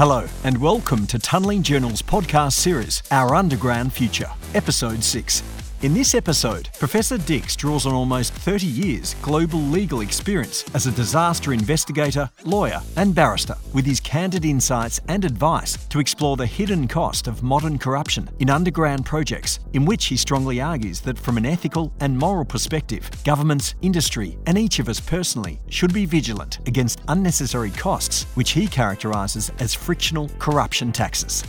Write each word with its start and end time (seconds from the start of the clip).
Hello, 0.00 0.26
and 0.44 0.56
welcome 0.56 1.06
to 1.08 1.18
Tunnelling 1.18 1.60
Journal's 1.60 2.00
podcast 2.00 2.54
series, 2.54 3.02
Our 3.10 3.34
Underground 3.34 3.92
Future, 3.92 4.30
Episode 4.54 5.04
6. 5.04 5.59
In 5.82 5.94
this 5.94 6.14
episode, 6.14 6.68
Professor 6.78 7.16
Dix 7.16 7.56
draws 7.56 7.86
on 7.86 7.94
almost 7.94 8.34
30 8.34 8.66
years 8.66 9.14
global 9.22 9.60
legal 9.60 10.02
experience 10.02 10.62
as 10.74 10.86
a 10.86 10.92
disaster 10.92 11.54
investigator, 11.54 12.28
lawyer, 12.44 12.82
and 12.98 13.14
barrister, 13.14 13.54
with 13.72 13.86
his 13.86 13.98
candid 13.98 14.44
insights 14.44 15.00
and 15.08 15.24
advice 15.24 15.78
to 15.86 15.98
explore 15.98 16.36
the 16.36 16.44
hidden 16.44 16.86
cost 16.86 17.28
of 17.28 17.42
modern 17.42 17.78
corruption 17.78 18.28
in 18.40 18.50
underground 18.50 19.06
projects, 19.06 19.58
in 19.72 19.86
which 19.86 20.04
he 20.04 20.18
strongly 20.18 20.60
argues 20.60 21.00
that 21.00 21.18
from 21.18 21.38
an 21.38 21.46
ethical 21.46 21.94
and 22.00 22.18
moral 22.18 22.44
perspective, 22.44 23.08
governments, 23.24 23.74
industry, 23.80 24.36
and 24.44 24.58
each 24.58 24.80
of 24.80 24.88
us 24.90 25.00
personally 25.00 25.62
should 25.70 25.94
be 25.94 26.04
vigilant 26.04 26.58
against 26.66 27.00
unnecessary 27.08 27.70
costs, 27.70 28.24
which 28.34 28.50
he 28.50 28.66
characterises 28.66 29.50
as 29.60 29.72
frictional 29.72 30.28
corruption 30.38 30.92
taxes. 30.92 31.42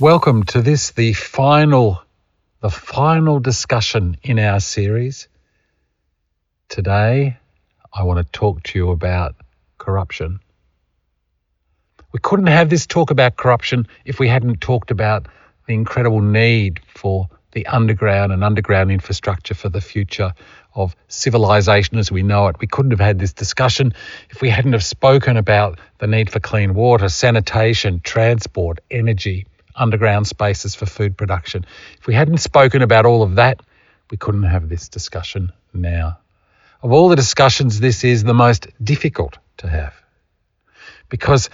Welcome 0.00 0.44
to 0.44 0.62
this, 0.62 0.92
the 0.92 1.12
final, 1.12 2.02
the 2.60 2.70
final 2.70 3.40
discussion 3.40 4.16
in 4.22 4.38
our 4.38 4.58
series. 4.58 5.28
Today, 6.70 7.36
I 7.92 8.02
want 8.04 8.26
to 8.26 8.32
talk 8.32 8.62
to 8.62 8.78
you 8.78 8.90
about 8.90 9.36
corruption. 9.76 10.40
We 12.10 12.20
couldn't 12.20 12.46
have 12.46 12.70
this 12.70 12.86
talk 12.86 13.10
about 13.10 13.36
corruption 13.36 13.86
if 14.06 14.18
we 14.18 14.28
hadn't 14.28 14.62
talked 14.62 14.90
about 14.90 15.26
the 15.66 15.74
incredible 15.74 16.22
need 16.22 16.80
for 16.86 17.28
the 17.52 17.66
underground 17.66 18.32
and 18.32 18.42
underground 18.42 18.90
infrastructure 18.90 19.54
for 19.54 19.68
the 19.68 19.82
future 19.82 20.32
of 20.74 20.96
civilization 21.08 21.98
as 21.98 22.10
we 22.10 22.22
know 22.22 22.48
it. 22.48 22.56
We 22.60 22.66
couldn't 22.66 22.92
have 22.92 23.00
had 23.00 23.18
this 23.18 23.34
discussion 23.34 23.92
if 24.30 24.40
we 24.40 24.48
hadn't 24.48 24.72
have 24.72 24.84
spoken 24.84 25.36
about 25.36 25.78
the 25.98 26.06
need 26.06 26.30
for 26.30 26.40
clean 26.40 26.72
water, 26.72 27.10
sanitation, 27.10 28.00
transport, 28.02 28.80
energy, 28.90 29.46
underground 29.74 30.26
spaces 30.26 30.74
for 30.74 30.86
food 30.86 31.16
production. 31.16 31.66
If 31.98 32.06
we 32.06 32.14
hadn't 32.14 32.38
spoken 32.38 32.82
about 32.82 33.06
all 33.06 33.22
of 33.22 33.36
that, 33.36 33.60
we 34.10 34.16
couldn't 34.16 34.44
have 34.44 34.68
this 34.68 34.88
discussion 34.88 35.52
now. 35.72 36.18
Of 36.82 36.92
all 36.92 37.08
the 37.08 37.16
discussions, 37.16 37.80
this 37.80 38.04
is 38.04 38.24
the 38.24 38.34
most 38.34 38.66
difficult 38.82 39.38
to 39.58 39.68
have 39.68 39.94
because 41.12 41.50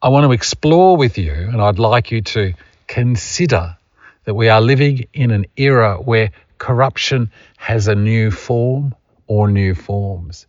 I 0.00 0.08
want 0.08 0.24
to 0.24 0.32
explore 0.32 0.96
with 0.96 1.18
you, 1.18 1.32
and 1.32 1.60
I'd 1.60 1.78
like 1.78 2.10
you 2.10 2.22
to 2.22 2.54
consider 2.86 3.76
that 4.24 4.34
we 4.34 4.48
are 4.48 4.62
living 4.62 5.04
in 5.12 5.30
an 5.30 5.44
era 5.58 5.98
where 5.98 6.30
corruption 6.56 7.30
has 7.58 7.86
a 7.86 7.94
new 7.94 8.30
form 8.30 8.94
or 9.26 9.48
new 9.48 9.74
forms, 9.74 10.46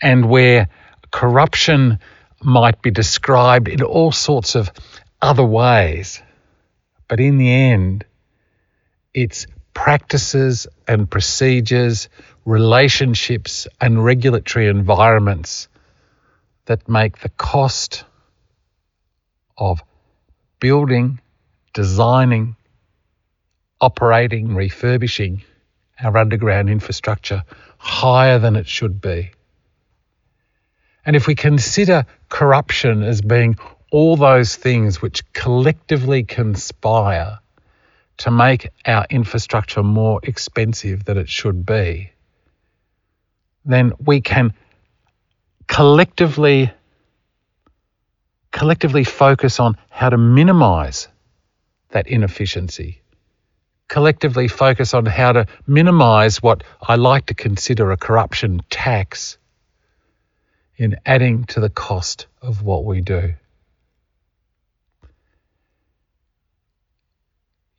and 0.00 0.30
where 0.30 0.68
corruption 1.10 1.98
might 2.40 2.80
be 2.82 2.92
described 2.92 3.66
in 3.66 3.82
all 3.82 4.12
sorts 4.12 4.54
of 4.54 4.70
other 5.24 5.44
ways. 5.44 6.20
But 7.08 7.18
in 7.18 7.38
the 7.38 7.50
end, 7.50 8.04
it's 9.14 9.46
practices 9.72 10.66
and 10.86 11.10
procedures, 11.10 12.08
relationships 12.44 13.66
and 13.80 14.04
regulatory 14.04 14.68
environments 14.68 15.68
that 16.66 16.88
make 16.88 17.18
the 17.18 17.30
cost 17.30 18.04
of 19.56 19.82
building, 20.60 21.20
designing, 21.72 22.56
operating, 23.80 24.54
refurbishing 24.54 25.42
our 26.02 26.16
underground 26.18 26.68
infrastructure 26.68 27.42
higher 27.78 28.38
than 28.38 28.56
it 28.56 28.66
should 28.66 29.00
be. 29.00 29.30
And 31.06 31.16
if 31.16 31.26
we 31.26 31.34
consider 31.34 32.06
corruption 32.28 33.02
as 33.02 33.20
being 33.20 33.56
all 33.94 34.16
those 34.16 34.56
things 34.56 35.00
which 35.00 35.22
collectively 35.32 36.24
conspire 36.24 37.38
to 38.16 38.28
make 38.28 38.70
our 38.84 39.06
infrastructure 39.08 39.84
more 39.84 40.18
expensive 40.24 41.04
than 41.04 41.16
it 41.16 41.28
should 41.28 41.64
be, 41.64 42.10
then 43.64 43.92
we 44.04 44.20
can 44.20 44.52
collectively 45.68 46.72
collectively 48.50 49.04
focus 49.04 49.60
on 49.60 49.76
how 49.90 50.10
to 50.10 50.18
minimize 50.18 51.06
that 51.90 52.08
inefficiency. 52.08 53.00
Collectively 53.86 54.48
focus 54.48 54.92
on 54.92 55.06
how 55.06 55.30
to 55.30 55.46
minimize 55.68 56.42
what 56.42 56.64
I 56.82 56.96
like 56.96 57.26
to 57.26 57.34
consider 57.34 57.92
a 57.92 57.96
corruption 57.96 58.60
tax 58.70 59.38
in 60.76 60.96
adding 61.06 61.44
to 61.44 61.60
the 61.60 61.70
cost 61.70 62.26
of 62.42 62.60
what 62.60 62.84
we 62.84 63.00
do. 63.00 63.34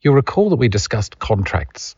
You'll 0.06 0.14
recall 0.14 0.52
that 0.52 0.58
we 0.58 0.68
discussed 0.68 1.18
contracts. 1.18 1.96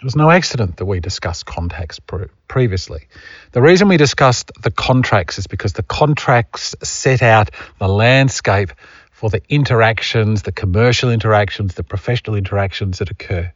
It 0.00 0.04
was 0.04 0.16
no 0.16 0.32
accident 0.32 0.78
that 0.78 0.84
we 0.84 0.98
discussed 0.98 1.46
contracts 1.46 2.00
previously. 2.48 3.06
The 3.52 3.62
reason 3.62 3.86
we 3.86 3.96
discussed 3.96 4.50
the 4.60 4.72
contracts 4.72 5.38
is 5.38 5.46
because 5.46 5.74
the 5.74 5.84
contracts 5.84 6.74
set 6.82 7.22
out 7.22 7.52
the 7.78 7.86
landscape 7.86 8.72
for 9.12 9.30
the 9.30 9.40
interactions, 9.48 10.42
the 10.42 10.50
commercial 10.50 11.12
interactions, 11.12 11.74
the 11.74 11.84
professional 11.84 12.34
interactions 12.34 12.98
that 12.98 13.12
occur. 13.12 13.52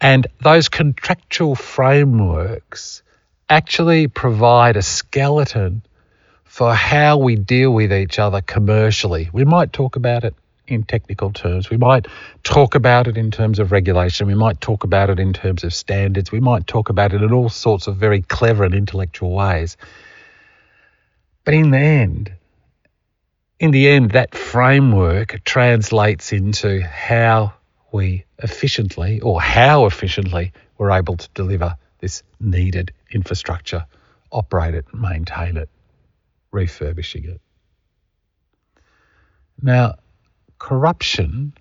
And 0.00 0.26
those 0.40 0.70
contractual 0.70 1.54
frameworks 1.54 3.02
actually 3.50 4.08
provide 4.08 4.78
a 4.78 4.82
skeleton 4.82 5.82
for 6.44 6.74
how 6.74 7.18
we 7.18 7.36
deal 7.36 7.74
with 7.74 7.92
each 7.92 8.18
other 8.18 8.40
commercially. 8.40 9.28
We 9.34 9.44
might 9.44 9.74
talk 9.74 9.96
about 9.96 10.24
it 10.24 10.34
in 10.72 10.82
technical 10.84 11.32
terms. 11.32 11.70
We 11.70 11.76
might 11.76 12.06
talk 12.42 12.74
about 12.74 13.06
it 13.06 13.16
in 13.16 13.30
terms 13.30 13.58
of 13.58 13.72
regulation. 13.72 14.26
We 14.26 14.34
might 14.34 14.60
talk 14.60 14.84
about 14.84 15.10
it 15.10 15.18
in 15.18 15.32
terms 15.32 15.64
of 15.64 15.74
standards. 15.74 16.32
We 16.32 16.40
might 16.40 16.66
talk 16.66 16.88
about 16.88 17.12
it 17.12 17.22
in 17.22 17.32
all 17.32 17.48
sorts 17.48 17.86
of 17.86 17.96
very 17.96 18.22
clever 18.22 18.64
and 18.64 18.74
intellectual 18.74 19.30
ways. 19.32 19.76
But 21.44 21.54
in 21.54 21.70
the 21.70 21.78
end, 21.78 22.32
in 23.58 23.70
the 23.70 23.88
end, 23.88 24.12
that 24.12 24.34
framework 24.34 25.44
translates 25.44 26.32
into 26.32 26.82
how 26.82 27.52
we 27.92 28.24
efficiently 28.38 29.20
or 29.20 29.40
how 29.40 29.86
efficiently 29.86 30.52
we're 30.78 30.90
able 30.90 31.16
to 31.16 31.28
deliver 31.34 31.76
this 32.00 32.22
needed 32.40 32.92
infrastructure, 33.12 33.86
operate 34.30 34.74
it, 34.74 34.92
maintain 34.92 35.56
it, 35.56 35.68
refurbishing 36.50 37.24
it. 37.24 37.40
Now, 39.60 39.94
corruption 40.62 41.52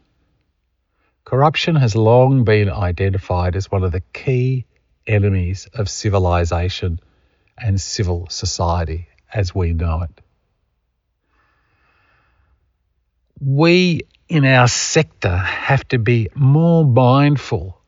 corruption 1.26 1.76
has 1.76 1.96
long 1.96 2.44
been 2.44 2.70
identified 2.70 3.56
as 3.56 3.72
one 3.72 3.84
of 3.84 3.92
the 3.92 4.04
key 4.14 4.64
enemies 5.08 5.68
of 5.74 5.90
civilization 5.90 7.00
and 7.58 7.82
civil 7.82 8.28
society 8.30 9.08
as 9.34 9.56
we 9.56 9.74
know 9.74 10.04
it. 10.04 10.22
We 13.40 14.02
in 14.30 14.46
our 14.46 14.68
sector 14.68 15.36
have 15.36 15.88
to 15.88 15.98
be 15.98 16.30
more 16.36 16.86
mindful, 16.86 17.82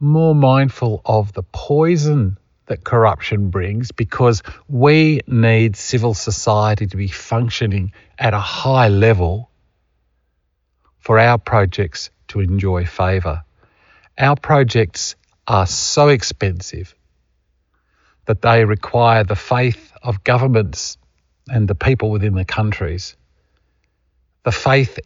more 0.00 0.34
mindful 0.34 1.02
of 1.04 1.34
the 1.34 1.42
poison 1.42 2.38
that 2.64 2.82
corruption 2.82 3.50
brings 3.50 3.92
because 3.92 4.42
we 4.68 5.20
need 5.26 5.76
civil 5.76 6.14
society 6.14 6.86
to 6.86 6.96
be 6.96 7.08
functioning 7.08 7.92
at 8.18 8.32
a 8.32 8.40
high 8.40 8.88
level 8.88 9.50
for 11.02 11.18
our 11.18 11.36
projects 11.36 12.10
to 12.28 12.40
enjoy 12.40 12.86
favour. 12.86 13.42
Our 14.16 14.36
projects 14.36 15.16
are 15.46 15.66
so 15.66 16.08
expensive 16.08 16.94
that 18.26 18.40
they 18.40 18.64
require 18.64 19.24
the 19.24 19.36
faith 19.36 19.92
of 20.02 20.22
governments 20.24 20.96
and 21.48 21.66
the 21.66 21.74
people 21.74 22.10
within 22.10 22.34
the 22.34 22.44
countries, 22.44 23.16
the 24.44 24.52
faith 24.52 24.98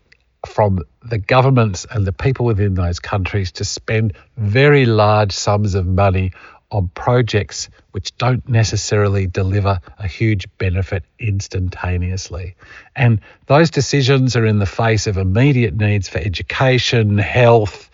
from 0.46 0.80
the 1.02 1.18
governments 1.18 1.86
and 1.90 2.06
the 2.06 2.12
people 2.12 2.44
within 2.44 2.74
those 2.74 3.00
countries 3.00 3.52
to 3.52 3.64
spend 3.64 4.12
very 4.36 4.84
large 4.84 5.32
sums 5.32 5.74
of 5.74 5.86
money 5.86 6.32
on 6.70 6.88
projects 6.88 7.68
which 7.92 8.16
don't 8.16 8.48
necessarily 8.48 9.26
deliver 9.26 9.80
a 9.98 10.06
huge 10.06 10.46
benefit 10.58 11.04
instantaneously. 11.18 12.56
And 12.94 13.20
those 13.46 13.70
decisions 13.70 14.36
are 14.36 14.44
in 14.44 14.58
the 14.58 14.66
face 14.66 15.06
of 15.06 15.16
immediate 15.16 15.74
needs 15.74 16.08
for 16.08 16.18
education, 16.18 17.18
health, 17.18 17.90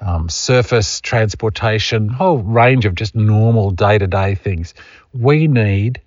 um, 0.00 0.28
surface 0.28 1.00
transportation, 1.00 2.08
whole 2.08 2.38
range 2.38 2.84
of 2.84 2.94
just 2.94 3.14
normal 3.14 3.70
day 3.70 3.98
to 3.98 4.06
day 4.06 4.34
things. 4.34 4.74
We 5.12 5.48
need 5.48 6.00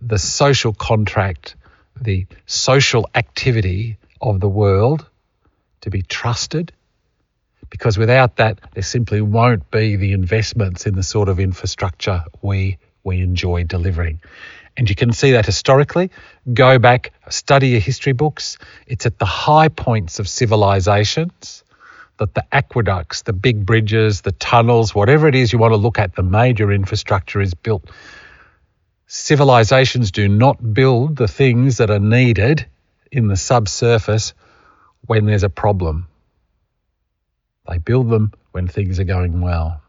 the 0.00 0.18
social 0.18 0.72
contract, 0.72 1.54
the 2.00 2.26
social 2.46 3.08
activity 3.14 3.96
of 4.20 4.40
the 4.40 4.48
world 4.48 5.06
to 5.82 5.90
be 5.90 6.02
trusted, 6.02 6.72
because 7.70 7.98
without 7.98 8.36
that, 8.36 8.58
there 8.74 8.82
simply 8.82 9.20
won't 9.20 9.70
be 9.70 9.96
the 9.96 10.12
investments 10.12 10.86
in 10.86 10.94
the 10.94 11.02
sort 11.02 11.28
of 11.28 11.40
infrastructure 11.40 12.24
we 12.42 12.78
we 13.04 13.20
enjoy 13.20 13.64
delivering. 13.64 14.20
And 14.76 14.88
you 14.88 14.94
can 14.94 15.12
see 15.12 15.32
that 15.32 15.46
historically. 15.46 16.10
Go 16.52 16.78
back, 16.78 17.12
study 17.30 17.68
your 17.68 17.80
history 17.80 18.12
books. 18.12 18.58
It's 18.86 19.06
at 19.06 19.18
the 19.18 19.24
high 19.24 19.68
points 19.68 20.18
of 20.18 20.28
civilizations 20.28 21.64
that 22.18 22.34
the 22.34 22.44
aqueducts, 22.52 23.22
the 23.22 23.32
big 23.32 23.64
bridges, 23.64 24.20
the 24.20 24.32
tunnels, 24.32 24.94
whatever 24.94 25.26
it 25.26 25.34
is 25.34 25.52
you 25.52 25.58
want 25.58 25.72
to 25.72 25.76
look 25.76 25.98
at, 25.98 26.14
the 26.14 26.22
major 26.22 26.70
infrastructure 26.70 27.40
is 27.40 27.54
built. 27.54 27.90
Civilizations 29.06 30.10
do 30.10 30.28
not 30.28 30.74
build 30.74 31.16
the 31.16 31.28
things 31.28 31.78
that 31.78 31.90
are 31.90 31.98
needed 31.98 32.66
in 33.10 33.28
the 33.28 33.36
subsurface 33.36 34.34
when 35.06 35.26
there's 35.26 35.44
a 35.44 35.48
problem. 35.48 36.06
They 37.68 37.78
build 37.78 38.10
them 38.10 38.32
when 38.52 38.66
things 38.66 38.98
are 38.98 39.04
going 39.04 39.40
well. 39.40 39.80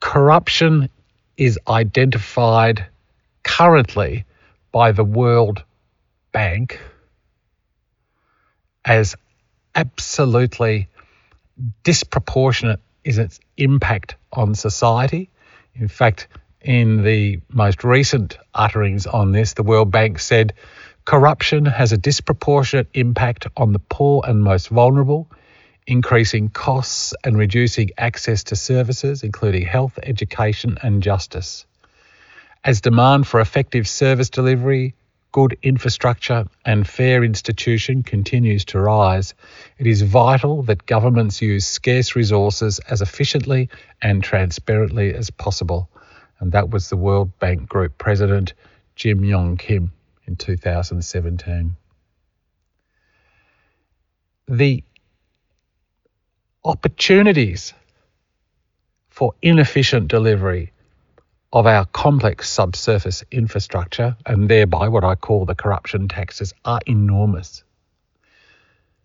Corruption 0.00 0.88
is 1.36 1.58
identified 1.66 2.86
currently 3.42 4.24
by 4.70 4.92
the 4.92 5.04
World 5.04 5.62
Bank 6.32 6.78
as 8.84 9.16
absolutely 9.74 10.88
disproportionate 11.82 12.80
is 13.02 13.18
its 13.18 13.40
impact 13.56 14.16
on 14.32 14.54
society. 14.54 15.30
In 15.74 15.88
fact, 15.88 16.28
in 16.60 17.02
the 17.02 17.40
most 17.50 17.84
recent 17.84 18.38
utterings 18.54 19.06
on 19.06 19.32
this, 19.32 19.54
the 19.54 19.62
World 19.62 19.90
Bank 19.90 20.18
said 20.18 20.54
corruption 21.04 21.66
has 21.66 21.92
a 21.92 21.98
disproportionate 21.98 22.88
impact 22.94 23.46
on 23.56 23.72
the 23.72 23.78
poor 23.78 24.22
and 24.26 24.42
most 24.42 24.68
vulnerable, 24.68 25.30
increasing 25.86 26.48
costs 26.48 27.12
and 27.24 27.36
reducing 27.36 27.90
access 27.98 28.44
to 28.44 28.56
services, 28.56 29.22
including 29.22 29.66
health, 29.66 29.98
education, 30.02 30.78
and 30.82 31.02
justice. 31.02 31.66
As 32.64 32.80
demand 32.80 33.26
for 33.26 33.40
effective 33.40 33.86
service 33.86 34.30
delivery, 34.30 34.94
good 35.32 35.58
infrastructure, 35.62 36.46
and 36.64 36.88
fair 36.88 37.22
institution 37.22 38.02
continues 38.02 38.64
to 38.66 38.80
rise, 38.80 39.34
it 39.78 39.86
is 39.86 40.00
vital 40.00 40.62
that 40.62 40.86
governments 40.86 41.42
use 41.42 41.66
scarce 41.66 42.16
resources 42.16 42.78
as 42.88 43.02
efficiently 43.02 43.68
and 44.00 44.24
transparently 44.24 45.12
as 45.14 45.28
possible. 45.28 45.90
And 46.40 46.52
that 46.52 46.70
was 46.70 46.88
the 46.88 46.96
World 46.96 47.38
Bank 47.38 47.68
Group 47.68 47.98
President 47.98 48.54
Jim 48.96 49.22
Yong 49.22 49.58
Kim 49.58 49.92
in 50.26 50.36
2017. 50.36 51.76
The 54.48 54.84
opportunities 56.64 57.74
for 59.08 59.32
inefficient 59.42 60.08
delivery 60.08 60.72
of 61.52 61.66
our 61.66 61.84
complex 61.84 62.50
subsurface 62.50 63.22
infrastructure, 63.30 64.16
and 64.26 64.48
thereby 64.48 64.88
what 64.88 65.04
I 65.04 65.14
call 65.14 65.44
the 65.44 65.54
corruption 65.54 66.08
taxes, 66.08 66.52
are 66.64 66.80
enormous. 66.84 67.62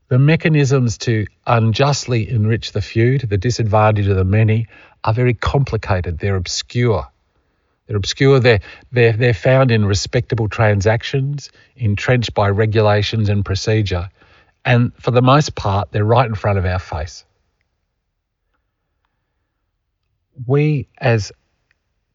The 0.07 0.17
mechanisms 0.17 0.97
to 0.99 1.27
unjustly 1.45 2.27
enrich 2.27 2.71
the 2.71 2.81
few 2.81 3.19
to 3.19 3.27
the 3.27 3.37
disadvantage 3.37 4.07
of 4.07 4.15
the 4.15 4.23
many 4.23 4.67
are 5.03 5.13
very 5.13 5.35
complicated, 5.35 6.17
they're 6.17 6.35
obscure. 6.35 7.07
They're 7.89 7.97
obscure, 7.97 8.39
they're, 8.39 8.59
they're, 8.91 9.13
they're 9.13 9.33
found 9.33 9.71
in 9.71 9.83
respectable 9.83 10.47
transactions, 10.47 11.49
entrenched 11.75 12.35
by 12.35 12.49
regulations 12.49 13.29
and 13.29 13.43
procedure, 13.43 14.09
and 14.63 14.93
for 14.99 15.09
the 15.09 15.23
most 15.23 15.55
part, 15.55 15.91
they're 15.91 16.05
right 16.05 16.27
in 16.27 16.35
front 16.35 16.59
of 16.59 16.65
our 16.65 16.77
face. 16.77 17.25
We, 20.45 20.87
as 20.99 21.31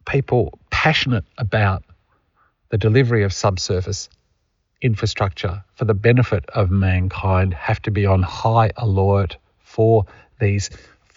people 0.07 0.61
passionate 0.71 1.25
about 1.39 1.83
the 2.69 2.79
delivery 2.79 3.25
of 3.25 3.33
subsurface 3.33 4.09
infrastructure 4.81 5.65
for 5.75 5.87
the 5.87 5.95
benefit 5.95 6.45
of 6.51 6.71
mankind 6.71 7.53
have 7.53 7.83
to 7.83 7.91
be 7.91 8.07
on 8.07 8.23
high 8.23 8.71
alert 8.77 9.39
for 9.59 10.07
these 10.39 10.71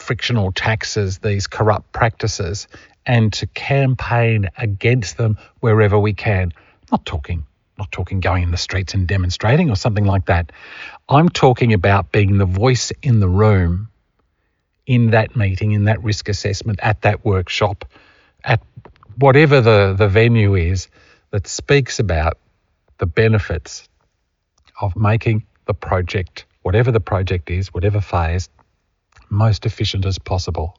frictional 0.08 0.54
taxes, 0.54 1.20
these 1.20 1.48
corrupt 1.48 1.92
practices, 1.92 2.68
and 3.06 3.34
to 3.34 3.46
campaign 3.48 4.50
against 4.58 5.18
them 5.18 5.38
wherever 5.60 6.00
we 6.00 6.14
can. 6.14 6.54
not 6.92 7.06
talking 7.06 7.46
not 7.78 7.92
talking 7.92 8.20
going 8.20 8.42
in 8.42 8.50
the 8.50 8.58
streets 8.58 8.96
and 8.96 9.08
demonstrating 9.08 9.70
or 9.70 9.76
something 9.76 10.06
like 10.06 10.26
that. 10.26 10.52
I'm 11.10 11.30
talking 11.30 11.74
about 11.74 12.12
being 12.12 12.40
the 12.40 12.46
voice 12.46 12.92
in 13.04 13.20
the 13.20 13.30
room 13.30 13.90
in 14.88 15.12
that 15.12 15.36
meeting, 15.36 15.74
in 15.74 15.84
that 15.84 16.04
risk 16.04 16.28
assessment, 16.30 16.80
at 16.82 17.02
that 17.04 17.24
workshop, 17.24 17.86
at 18.44 18.62
whatever 19.18 19.62
the, 19.62 19.94
the 19.96 20.08
venue 20.08 20.56
is 20.56 20.88
that 21.32 21.46
speaks 21.46 22.00
about 22.00 22.40
the 22.98 23.06
benefits 23.06 23.88
of 24.82 24.96
making 24.96 25.46
the 25.66 25.74
project, 25.74 26.46
whatever 26.64 26.92
the 26.92 27.00
project 27.00 27.52
is, 27.52 27.74
whatever 27.74 28.02
phase, 28.02 28.50
most 29.30 29.66
efficient 29.66 30.06
as 30.06 30.20
possible. 30.20 30.78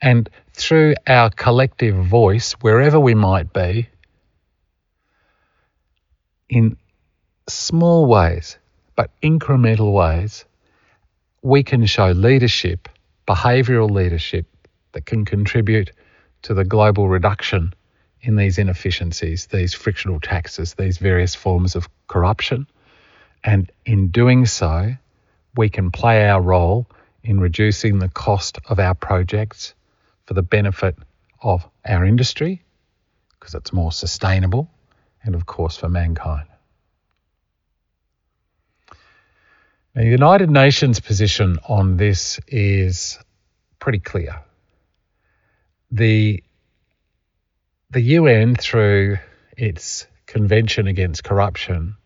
And 0.00 0.28
through 0.52 0.94
our 1.06 1.30
collective 1.30 1.94
voice, 1.94 2.52
wherever 2.60 2.98
we 2.98 3.14
might 3.14 3.52
be, 3.52 3.88
in 6.48 6.76
small 7.48 8.06
ways, 8.06 8.58
but 8.96 9.10
incremental 9.22 9.92
ways, 9.92 10.44
we 11.42 11.62
can 11.62 11.86
show 11.86 12.08
leadership, 12.08 12.88
behavioural 13.26 13.90
leadership 13.90 14.46
that 14.92 15.06
can 15.06 15.24
contribute 15.24 15.90
to 16.42 16.54
the 16.54 16.64
global 16.64 17.08
reduction 17.08 17.72
in 18.20 18.36
these 18.36 18.58
inefficiencies, 18.58 19.46
these 19.46 19.74
frictional 19.74 20.20
taxes, 20.20 20.74
these 20.74 20.98
various 20.98 21.34
forms 21.34 21.74
of 21.74 21.88
corruption. 22.06 22.66
And 23.42 23.70
in 23.84 24.08
doing 24.08 24.46
so, 24.46 24.94
we 25.56 25.68
can 25.68 25.90
play 25.90 26.28
our 26.28 26.40
role 26.40 26.86
in 27.24 27.40
reducing 27.40 27.98
the 27.98 28.08
cost 28.08 28.58
of 28.66 28.78
our 28.78 28.94
projects 28.94 29.74
for 30.26 30.34
the 30.34 30.42
benefit 30.42 30.96
of 31.42 31.68
our 31.86 32.04
industry, 32.04 32.62
because 33.38 33.54
it's 33.54 33.72
more 33.72 33.92
sustainable, 33.92 34.70
and 35.24 35.34
of 35.34 35.46
course 35.46 35.76
for 35.76 35.88
mankind. 35.88 36.48
Now, 39.94 40.02
the 40.02 40.08
United 40.08 40.50
Nations 40.50 41.00
position 41.00 41.58
on 41.68 41.96
this 41.96 42.40
is 42.48 43.18
pretty 43.78 43.98
clear 43.98 44.40
the 45.90 46.42
the 47.90 48.00
UN 48.00 48.54
through 48.54 49.18
its 49.56 50.06
Convention 50.26 50.86
Against 50.86 51.24
Corruption 51.24 51.96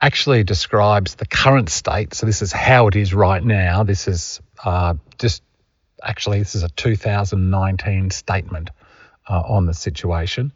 actually 0.00 0.44
describes 0.44 1.14
the 1.16 1.26
current 1.26 1.68
state. 1.68 2.14
So 2.14 2.26
this 2.26 2.42
is 2.42 2.52
how 2.52 2.88
it 2.88 2.96
is 2.96 3.12
right 3.12 3.42
now. 3.42 3.82
This 3.82 4.08
is 4.08 4.40
uh, 4.64 4.94
just 5.18 5.42
actually 6.02 6.38
this 6.38 6.54
is 6.54 6.62
a 6.62 6.68
2019 6.70 8.10
statement 8.10 8.70
uh, 9.28 9.40
on 9.40 9.66
the 9.66 9.74
situation. 9.74 10.52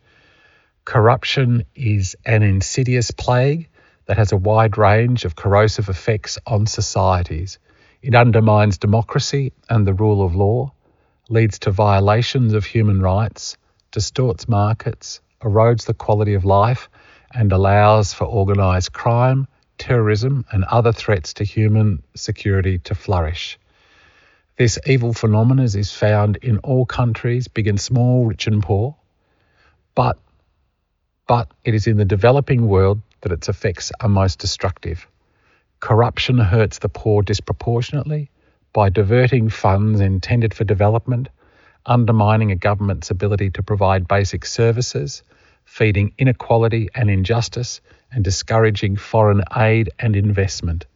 Corruption 0.84 1.64
is 1.74 2.16
an 2.24 2.42
insidious 2.42 3.10
plague 3.10 3.68
that 4.06 4.18
has 4.18 4.32
a 4.32 4.36
wide 4.36 4.76
range 4.76 5.24
of 5.24 5.36
corrosive 5.36 5.88
effects 5.88 6.38
on 6.46 6.66
societies. 6.66 7.58
It 8.02 8.14
undermines 8.14 8.78
democracy 8.78 9.52
and 9.70 9.86
the 9.86 9.94
rule 9.94 10.24
of 10.24 10.34
law 10.34 10.72
leads 11.30 11.58
to 11.60 11.70
violations 11.70 12.52
of 12.52 12.66
human 12.66 13.00
rights, 13.00 13.56
distorts 13.92 14.46
markets, 14.46 15.20
erodes 15.40 15.86
the 15.86 15.94
quality 15.94 16.34
of 16.34 16.44
life, 16.44 16.90
and 17.34 17.52
allows 17.52 18.12
for 18.12 18.26
organised 18.26 18.92
crime, 18.92 19.46
terrorism, 19.76 20.44
and 20.52 20.64
other 20.64 20.92
threats 20.92 21.34
to 21.34 21.44
human 21.44 22.02
security 22.14 22.78
to 22.78 22.94
flourish. 22.94 23.58
This 24.56 24.78
evil 24.86 25.12
phenomenon 25.12 25.64
is 25.64 25.92
found 25.92 26.36
in 26.36 26.58
all 26.58 26.86
countries, 26.86 27.48
big 27.48 27.66
and 27.66 27.80
small, 27.80 28.26
rich 28.26 28.46
and 28.46 28.62
poor, 28.62 28.96
but, 29.94 30.16
but 31.26 31.50
it 31.64 31.74
is 31.74 31.88
in 31.88 31.96
the 31.96 32.04
developing 32.04 32.68
world 32.68 33.00
that 33.22 33.32
its 33.32 33.48
effects 33.48 33.90
are 34.00 34.08
most 34.08 34.38
destructive. 34.38 35.08
Corruption 35.80 36.38
hurts 36.38 36.78
the 36.78 36.88
poor 36.88 37.22
disproportionately, 37.22 38.30
by 38.72 38.90
diverting 38.90 39.48
funds 39.48 40.00
intended 40.00 40.54
for 40.54 40.64
development, 40.64 41.28
undermining 41.86 42.50
a 42.50 42.56
government's 42.56 43.10
ability 43.10 43.50
to 43.50 43.62
provide 43.62 44.08
basic 44.08 44.44
services, 44.44 45.22
feeding 45.74 46.12
inequality 46.18 46.88
and 46.94 47.10
injustice, 47.10 47.80
and 48.12 48.24
discouraging 48.24 48.96
foreign 48.96 49.42
aid 49.56 49.90
and 49.98 50.14
investment. 50.14 50.86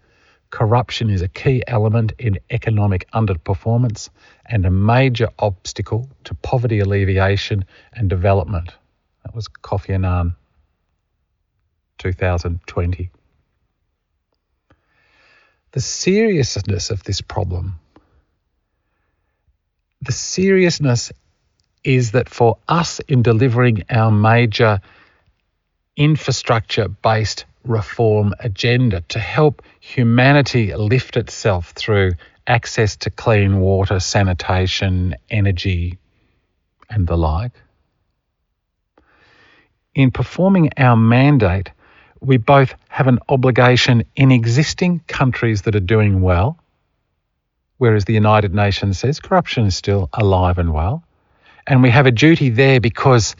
Corruption 0.50 1.10
is 1.10 1.22
a 1.22 1.28
key 1.28 1.62
element 1.66 2.12
in 2.18 2.38
economic 2.50 3.10
underperformance 3.12 4.08
and 4.46 4.64
a 4.64 4.70
major 4.70 5.28
obstacle 5.38 6.08
to 6.24 6.34
poverty 6.34 6.78
alleviation 6.78 7.64
and 7.92 8.08
development. 8.08 8.70
That 9.24 9.34
was 9.34 9.48
Kofi 9.48 9.94
Annan, 9.94 10.36
2020. 11.98 13.10
the 15.72 15.80
seriousness 15.80 16.90
of 16.90 17.02
this 17.04 17.20
problem. 17.20 17.78
The 20.02 20.12
seriousness 20.12 21.12
is 21.84 22.12
that 22.12 22.28
for 22.28 22.58
us 22.68 23.00
in 23.00 23.22
delivering 23.22 23.84
our 23.90 24.10
major 24.10 24.80
infrastructure 25.96 26.88
based 26.88 27.44
reform 27.64 28.34
agenda 28.40 29.02
to 29.08 29.18
help 29.18 29.62
humanity 29.80 30.74
lift 30.74 31.16
itself 31.16 31.70
through 31.70 32.12
access 32.46 32.96
to 32.96 33.10
clean 33.10 33.60
water, 33.60 34.00
sanitation, 34.00 35.14
energy, 35.30 35.98
and 36.88 37.06
the 37.06 37.16
like. 37.16 37.52
In 39.94 40.10
performing 40.10 40.70
our 40.78 40.96
mandate, 40.96 41.70
we 42.20 42.36
both 42.36 42.74
have 42.88 43.06
an 43.06 43.18
obligation 43.28 44.04
in 44.16 44.32
existing 44.32 45.00
countries 45.06 45.62
that 45.62 45.76
are 45.76 45.80
doing 45.80 46.20
well, 46.20 46.58
whereas 47.76 48.04
the 48.06 48.14
United 48.14 48.54
Nations 48.54 48.98
says 48.98 49.20
corruption 49.20 49.66
is 49.66 49.76
still 49.76 50.08
alive 50.12 50.58
and 50.58 50.72
well. 50.72 51.04
And 51.68 51.82
we 51.82 51.90
have 51.90 52.06
a 52.06 52.10
duty 52.10 52.48
there 52.48 52.80
because 52.80 53.36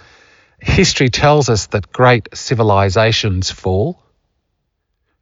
history 0.61 1.08
tells 1.08 1.49
us 1.49 1.66
that 1.68 1.90
great 1.92 2.28
civilizations 2.35 3.50
fall. 3.50 4.00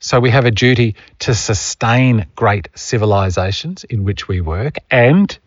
So 0.01 0.21
we 0.21 0.31
have 0.31 0.45
a 0.45 0.51
duty 0.51 0.97
to 1.21 1.35
sustain 1.35 2.27
great 2.35 2.69
civilizations 2.75 3.85
in 3.85 4.05
which 4.05 4.29
we 4.29 4.41
work 4.43 4.77
and 4.91 5.39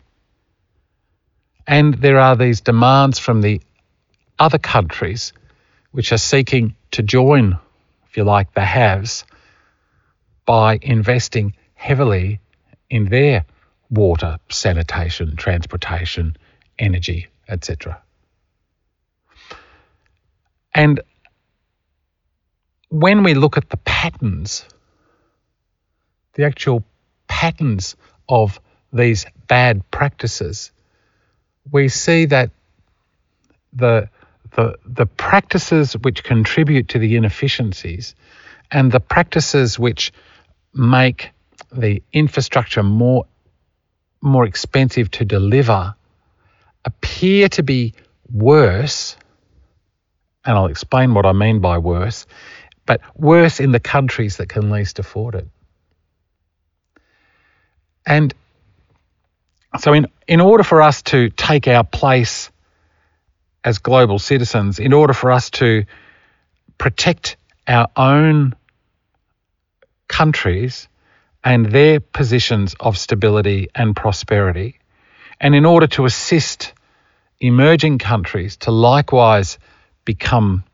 and 1.66 1.94
there 1.94 2.18
are 2.18 2.34
these 2.34 2.62
demands 2.62 3.20
from 3.20 3.42
the 3.42 3.60
other 4.40 4.58
countries 4.58 5.32
which 5.92 6.10
are 6.10 6.18
seeking 6.18 6.74
to 6.90 7.02
join 7.02 7.58
if 8.10 8.16
you 8.16 8.24
like, 8.24 8.52
the 8.54 8.64
haves 8.64 9.24
by 10.46 10.80
investing 10.82 11.54
heavily 11.74 12.40
in 12.90 13.04
their 13.04 13.44
water, 13.88 14.38
sanitation, 14.48 15.36
transportation, 15.36 16.36
energy, 16.76 17.28
etc. 17.50 18.00
And 20.74 21.00
when 22.88 23.22
we 23.22 23.34
look 23.34 23.56
at 23.56 23.68
the 23.70 23.76
patterns, 23.78 24.64
the 26.34 26.44
actual 26.44 26.84
patterns 27.28 27.96
of 28.28 28.60
these 28.92 29.26
bad 29.48 29.88
practices, 29.90 30.70
we 31.70 31.88
see 31.88 32.26
that 32.26 32.50
the 33.72 34.08
the, 34.56 34.76
the 34.84 35.06
practices 35.06 35.92
which 35.94 36.24
contribute 36.24 36.88
to 36.88 36.98
the 36.98 37.16
inefficiencies 37.16 38.14
and 38.70 38.90
the 38.90 39.00
practices 39.00 39.78
which 39.78 40.12
make 40.74 41.30
the 41.72 42.02
infrastructure 42.12 42.82
more, 42.82 43.26
more 44.20 44.44
expensive 44.44 45.10
to 45.12 45.24
deliver 45.24 45.94
appear 46.84 47.48
to 47.50 47.62
be 47.62 47.94
worse. 48.30 49.16
And 50.44 50.56
I'll 50.56 50.66
explain 50.66 51.14
what 51.14 51.26
I 51.26 51.32
mean 51.32 51.60
by 51.60 51.78
worse, 51.78 52.26
but 52.86 53.00
worse 53.14 53.60
in 53.60 53.72
the 53.72 53.80
countries 53.80 54.38
that 54.38 54.48
can 54.48 54.70
least 54.70 54.98
afford 54.98 55.34
it. 55.34 55.48
And 58.06 58.34
so, 59.78 59.92
in, 59.92 60.08
in 60.26 60.40
order 60.40 60.64
for 60.64 60.82
us 60.82 61.02
to 61.02 61.30
take 61.30 61.68
our 61.68 61.84
place 61.84 62.50
as 63.62 63.78
global 63.78 64.18
citizens 64.18 64.78
in 64.78 64.92
order 64.92 65.12
for 65.12 65.30
us 65.30 65.50
to 65.50 65.84
protect 66.78 67.36
our 67.68 67.88
own 67.96 68.54
countries 70.08 70.88
and 71.44 71.66
their 71.66 72.00
positions 72.00 72.74
of 72.80 72.98
stability 72.98 73.68
and 73.74 73.94
prosperity, 73.94 74.79
and 75.40 75.54
in 75.54 75.64
order 75.64 75.86
to 75.86 76.04
assist 76.04 76.74
emerging 77.40 77.98
countries 77.98 78.56
to 78.58 78.70
likewise 78.70 79.58
become 80.04 80.64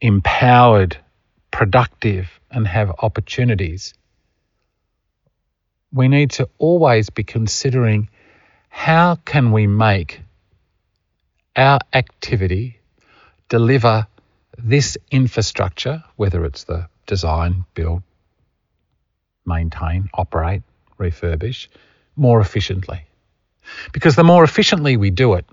empowered, 0.00 0.96
productive, 1.50 2.28
and 2.50 2.66
have 2.66 2.90
opportunities, 3.00 3.94
we 5.92 6.08
need 6.08 6.30
to 6.30 6.48
always 6.58 7.10
be 7.10 7.24
considering 7.24 8.08
how 8.68 9.16
can 9.24 9.52
we 9.52 9.66
make 9.66 10.20
our 11.56 11.78
activity 11.92 12.78
deliver 13.48 14.06
this 14.58 14.98
infrastructure, 15.10 16.02
whether 16.16 16.44
it's 16.44 16.64
the 16.64 16.88
design, 17.06 17.64
build, 17.74 18.02
maintain, 19.46 20.10
operate, 20.12 20.62
refurbish, 20.98 21.68
more 22.16 22.40
efficiently. 22.40 23.07
Because 23.92 24.16
the 24.16 24.24
more 24.24 24.44
efficiently 24.44 24.96
we 24.96 25.10
do 25.10 25.34
it, 25.34 25.46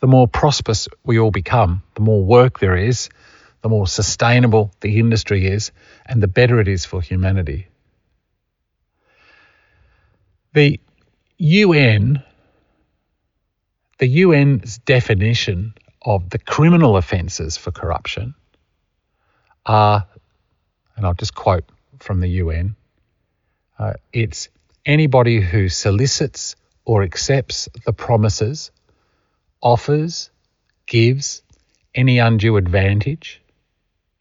the 0.00 0.06
more 0.06 0.26
prosperous 0.26 0.88
we 1.04 1.18
all 1.18 1.30
become, 1.30 1.82
the 1.94 2.00
more 2.00 2.24
work 2.24 2.58
there 2.58 2.76
is, 2.76 3.08
the 3.62 3.68
more 3.68 3.86
sustainable 3.86 4.72
the 4.80 4.98
industry 4.98 5.46
is, 5.46 5.70
and 6.06 6.22
the 6.22 6.28
better 6.28 6.60
it 6.60 6.68
is 6.68 6.84
for 6.84 7.00
humanity. 7.00 7.68
The 10.54 10.80
UN 11.38 12.22
the 14.02 14.22
UN's 14.24 14.78
definition 14.78 15.74
of 16.04 16.28
the 16.30 16.38
criminal 16.40 16.96
offences 16.96 17.56
for 17.56 17.70
corruption 17.70 18.34
are, 19.64 20.04
and 20.96 21.06
I'll 21.06 21.14
just 21.14 21.36
quote 21.36 21.62
from 22.00 22.18
the 22.18 22.26
UN 22.28 22.74
uh, 23.78 23.92
it's 24.12 24.48
anybody 24.84 25.40
who 25.40 25.68
solicits 25.68 26.56
or 26.84 27.02
accepts 27.02 27.68
the 27.84 27.92
promises, 27.92 28.70
offers, 29.60 30.30
gives 30.86 31.42
any 31.94 32.18
undue 32.18 32.56
advantage, 32.56 33.40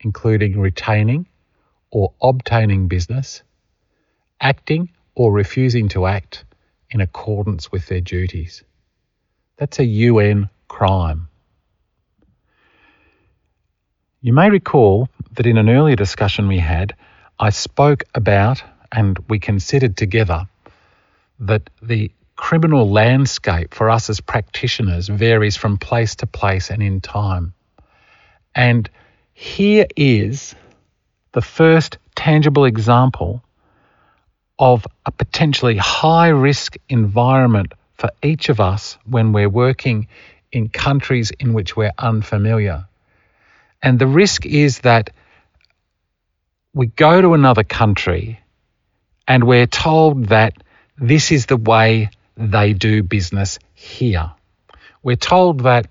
including 0.01 0.59
retaining 0.59 1.27
or 1.89 2.13
obtaining 2.21 2.87
business, 2.87 3.43
acting 4.39 4.89
or 5.15 5.31
refusing 5.31 5.89
to 5.89 6.05
act 6.05 6.45
in 6.89 7.01
accordance 7.01 7.71
with 7.71 7.87
their 7.87 8.01
duties. 8.01 8.63
That's 9.57 9.79
a 9.79 9.85
UN 9.85 10.49
crime. 10.67 11.27
You 14.21 14.33
may 14.33 14.49
recall 14.49 15.09
that 15.33 15.47
in 15.47 15.57
an 15.57 15.69
earlier 15.69 15.95
discussion 15.95 16.47
we 16.47 16.59
had, 16.59 16.95
I 17.39 17.49
spoke 17.49 18.03
about 18.13 18.63
and 18.91 19.17
we 19.29 19.39
considered 19.39 19.97
together 19.97 20.47
that 21.39 21.69
the 21.81 22.11
criminal 22.41 22.89
landscape 22.89 23.71
for 23.71 23.88
us 23.88 24.10
as 24.10 24.19
practitioners 24.19 25.07
varies 25.07 25.55
from 25.55 25.77
place 25.77 26.15
to 26.15 26.25
place 26.25 26.71
and 26.71 26.81
in 26.81 27.00
time. 27.00 27.53
And 28.55 28.89
here 29.31 29.86
is 29.95 30.55
the 31.33 31.43
first 31.43 32.00
tangible 32.15 32.65
example 32.65 33.43
of 34.57 34.88
a 35.05 35.12
potentially 35.12 35.77
high 35.77 36.29
risk 36.29 36.77
environment 36.89 37.74
for 37.93 38.10
each 38.24 38.50
of 38.50 38.60
us 38.60 38.98
when 39.05 39.33
we're 39.33 39.48
working 39.48 40.07
in 40.51 40.67
countries 40.67 41.31
in 41.39 41.53
which 41.53 41.77
we're 41.77 41.93
unfamiliar. 42.00 42.88
And 43.83 44.00
the 44.00 44.07
risk 44.07 44.48
is 44.48 44.79
that 44.79 45.12
we 46.74 46.88
go 46.88 47.21
to 47.21 47.36
another 47.36 47.63
country 47.63 48.39
and 49.27 49.43
we're 49.43 49.67
told 49.67 50.25
that 50.29 50.55
this 50.98 51.31
is 51.31 51.45
the 51.45 51.57
way 51.57 52.10
they 52.41 52.74
do 52.74 53.03
business 53.03 53.60
here. 53.74 54.31
We're 55.03 55.15
told 55.15 55.62
that 55.62 55.88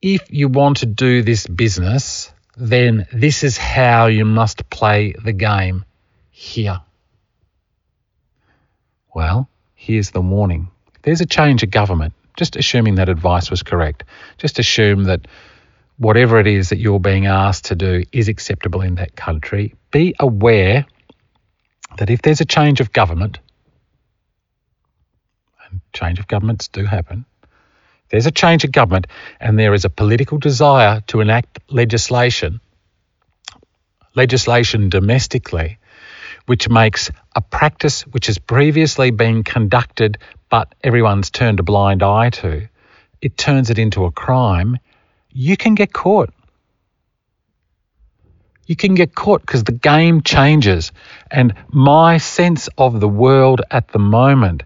if 0.00 0.32
you 0.32 0.48
want 0.48 0.78
to 0.78 0.86
do 0.86 1.22
this 1.22 1.46
business, 1.46 2.32
then 2.56 3.06
this 3.12 3.44
is 3.44 3.56
how 3.56 4.06
you 4.06 4.24
must 4.24 4.68
play 4.68 5.14
the 5.24 5.32
game 5.32 5.84
here. 6.30 6.80
Well, 9.14 9.48
here's 9.74 10.10
the 10.10 10.20
warning. 10.20 10.68
There's 11.02 11.20
a 11.20 11.26
change 11.26 11.62
of 11.62 11.70
government, 11.70 12.14
just 12.36 12.56
assuming 12.56 12.96
that 12.96 13.08
advice 13.08 13.50
was 13.50 13.62
correct. 13.62 14.04
Just 14.38 14.58
assume 14.58 15.04
that 15.04 15.26
whatever 15.98 16.38
it 16.38 16.46
is 16.46 16.70
that 16.70 16.78
you're 16.78 17.00
being 17.00 17.26
asked 17.26 17.66
to 17.66 17.76
do 17.76 18.02
is 18.12 18.28
acceptable 18.28 18.80
in 18.80 18.96
that 18.96 19.14
country. 19.14 19.74
Be 19.90 20.14
aware 20.18 20.86
that 21.98 22.10
if 22.10 22.22
there's 22.22 22.40
a 22.40 22.46
change 22.46 22.80
of 22.80 22.92
government, 22.92 23.38
change 25.92 26.18
of 26.18 26.28
governments 26.28 26.68
do 26.68 26.84
happen, 26.84 27.24
there's 28.10 28.26
a 28.26 28.30
change 28.30 28.64
of 28.64 28.72
government 28.72 29.06
and 29.40 29.58
there 29.58 29.74
is 29.74 29.84
a 29.84 29.90
political 29.90 30.38
desire 30.38 31.02
to 31.06 31.20
enact 31.20 31.60
legislation, 31.68 32.60
legislation 34.14 34.88
domestically 34.88 35.78
which 36.46 36.68
makes 36.68 37.10
a 37.36 37.40
practice 37.40 38.02
which 38.08 38.26
has 38.26 38.38
previously 38.38 39.10
been 39.10 39.44
conducted 39.44 40.18
but 40.50 40.74
everyone's 40.82 41.30
turned 41.30 41.60
a 41.60 41.62
blind 41.62 42.02
eye 42.02 42.30
to, 42.30 42.68
it 43.20 43.38
turns 43.38 43.70
it 43.70 43.78
into 43.78 44.04
a 44.04 44.10
crime, 44.12 44.76
you 45.30 45.56
can 45.56 45.74
get 45.74 45.92
caught. 45.92 46.30
you 48.66 48.76
can 48.76 48.94
get 48.94 49.14
caught 49.14 49.40
because 49.40 49.64
the 49.64 49.72
game 49.72 50.22
changes. 50.22 50.92
And 51.30 51.54
my 51.68 52.18
sense 52.18 52.68
of 52.78 53.00
the 53.00 53.08
world 53.08 53.60
at 53.70 53.88
the 53.88 53.98
moment 53.98 54.62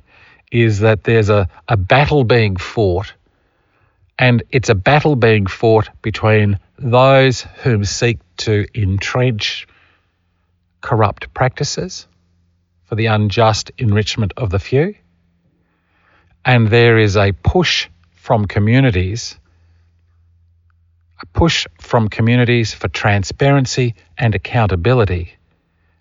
is 0.51 0.81
that 0.81 1.05
there's 1.05 1.29
a, 1.29 1.49
a 1.69 1.77
battle 1.77 2.25
being 2.25 2.57
fought, 2.57 3.13
and 4.19 4.43
it's 4.51 4.69
a 4.69 4.75
battle 4.75 5.17
being 5.17 5.47
fought 5.47 5.89
between 6.03 6.59
those 6.79 7.43
whom 7.63 7.85
seek 7.85 8.19
to 8.39 8.67
entrench 8.75 9.67
corrupt 10.81 11.33
practices 11.35 12.07
for 12.85 12.95
the 12.95 13.07
unjust 13.07 13.73
enrichment 13.79 14.33
of 14.37 14.51
the 14.51 14.59
few. 14.59 14.95
And 16.45 16.69
there 16.69 16.99
is 16.99 17.17
a 17.17 17.33
push 17.33 17.89
from 18.13 18.47
communities 18.47 19.39
a 21.21 21.27
push 21.27 21.67
from 21.81 22.09
communities 22.09 22.75
for 22.75 22.89
transparency 22.89 23.95
and 24.19 24.35
accountability, 24.35 25.35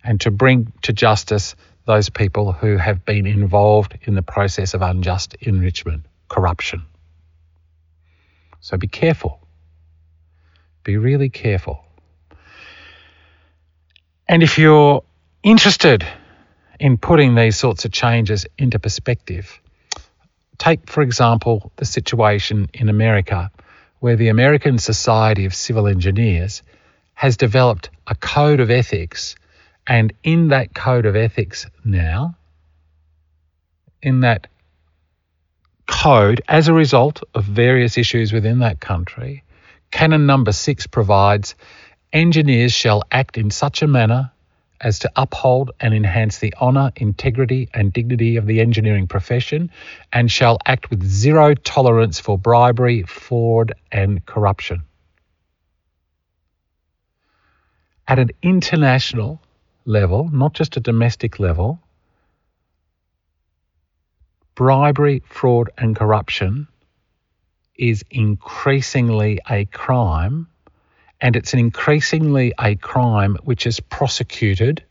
and 0.04 0.20
to 0.20 0.30
bring 0.30 0.72
to 0.82 0.92
justice 0.92 1.56
those 1.86 2.10
people 2.10 2.52
who 2.52 2.76
have 2.76 3.04
been 3.04 3.26
involved 3.26 3.96
in 4.02 4.14
the 4.14 4.22
process 4.22 4.74
of 4.74 4.82
unjust 4.82 5.34
enrichment, 5.40 6.04
corruption. 6.28 6.82
So 8.60 8.76
be 8.76 8.88
careful. 8.88 9.40
Be 10.82 10.96
really 10.96 11.28
careful. 11.28 11.84
And 14.28 14.42
if 14.42 14.58
you're 14.58 15.04
interested 15.42 16.04
in 16.80 16.98
putting 16.98 17.34
these 17.36 17.56
sorts 17.56 17.84
of 17.84 17.92
changes 17.92 18.46
into 18.58 18.78
perspective, 18.78 19.60
take, 20.58 20.90
for 20.90 21.02
example, 21.02 21.70
the 21.76 21.84
situation 21.84 22.68
in 22.74 22.88
America 22.88 23.50
where 24.00 24.16
the 24.16 24.28
American 24.28 24.78
Society 24.78 25.46
of 25.46 25.54
Civil 25.54 25.86
Engineers 25.86 26.62
has 27.14 27.36
developed 27.36 27.90
a 28.06 28.14
code 28.14 28.60
of 28.60 28.70
ethics. 28.70 29.36
And 29.86 30.12
in 30.22 30.48
that 30.48 30.74
code 30.74 31.06
of 31.06 31.16
ethics 31.16 31.66
now, 31.84 32.36
in 34.02 34.20
that 34.20 34.48
code, 35.86 36.42
as 36.48 36.68
a 36.68 36.72
result 36.72 37.22
of 37.34 37.44
various 37.44 37.96
issues 37.96 38.32
within 38.32 38.58
that 38.60 38.80
country, 38.80 39.44
Canon 39.90 40.26
number 40.26 40.52
six 40.52 40.86
provides 40.86 41.54
engineers 42.12 42.72
shall 42.72 43.02
act 43.12 43.38
in 43.38 43.50
such 43.50 43.82
a 43.82 43.86
manner 43.86 44.32
as 44.80 44.98
to 45.00 45.10
uphold 45.16 45.70
and 45.80 45.94
enhance 45.94 46.38
the 46.38 46.52
honour, 46.60 46.92
integrity, 46.96 47.68
and 47.72 47.92
dignity 47.92 48.36
of 48.36 48.46
the 48.46 48.60
engineering 48.60 49.06
profession, 49.06 49.70
and 50.12 50.30
shall 50.30 50.58
act 50.66 50.90
with 50.90 51.02
zero 51.02 51.54
tolerance 51.54 52.20
for 52.20 52.36
bribery, 52.36 53.02
fraud, 53.04 53.72
and 53.90 54.24
corruption. 54.26 54.82
At 58.06 58.18
an 58.18 58.30
international 58.42 59.40
level, 59.86 60.28
not 60.32 60.52
just 60.52 60.76
a 60.76 60.80
domestic 60.80 61.38
level, 61.38 61.80
bribery, 64.54 65.22
fraud, 65.28 65.70
and 65.78 65.94
corruption 65.96 66.66
is 67.76 68.04
increasingly 68.10 69.40
a 69.48 69.64
crime 69.66 70.48
and 71.20 71.36
it's 71.36 71.54
increasingly 71.54 72.52
a 72.58 72.74
crime 72.76 73.36
which 73.44 73.66
is 73.66 73.80
prosecuted 73.80 74.82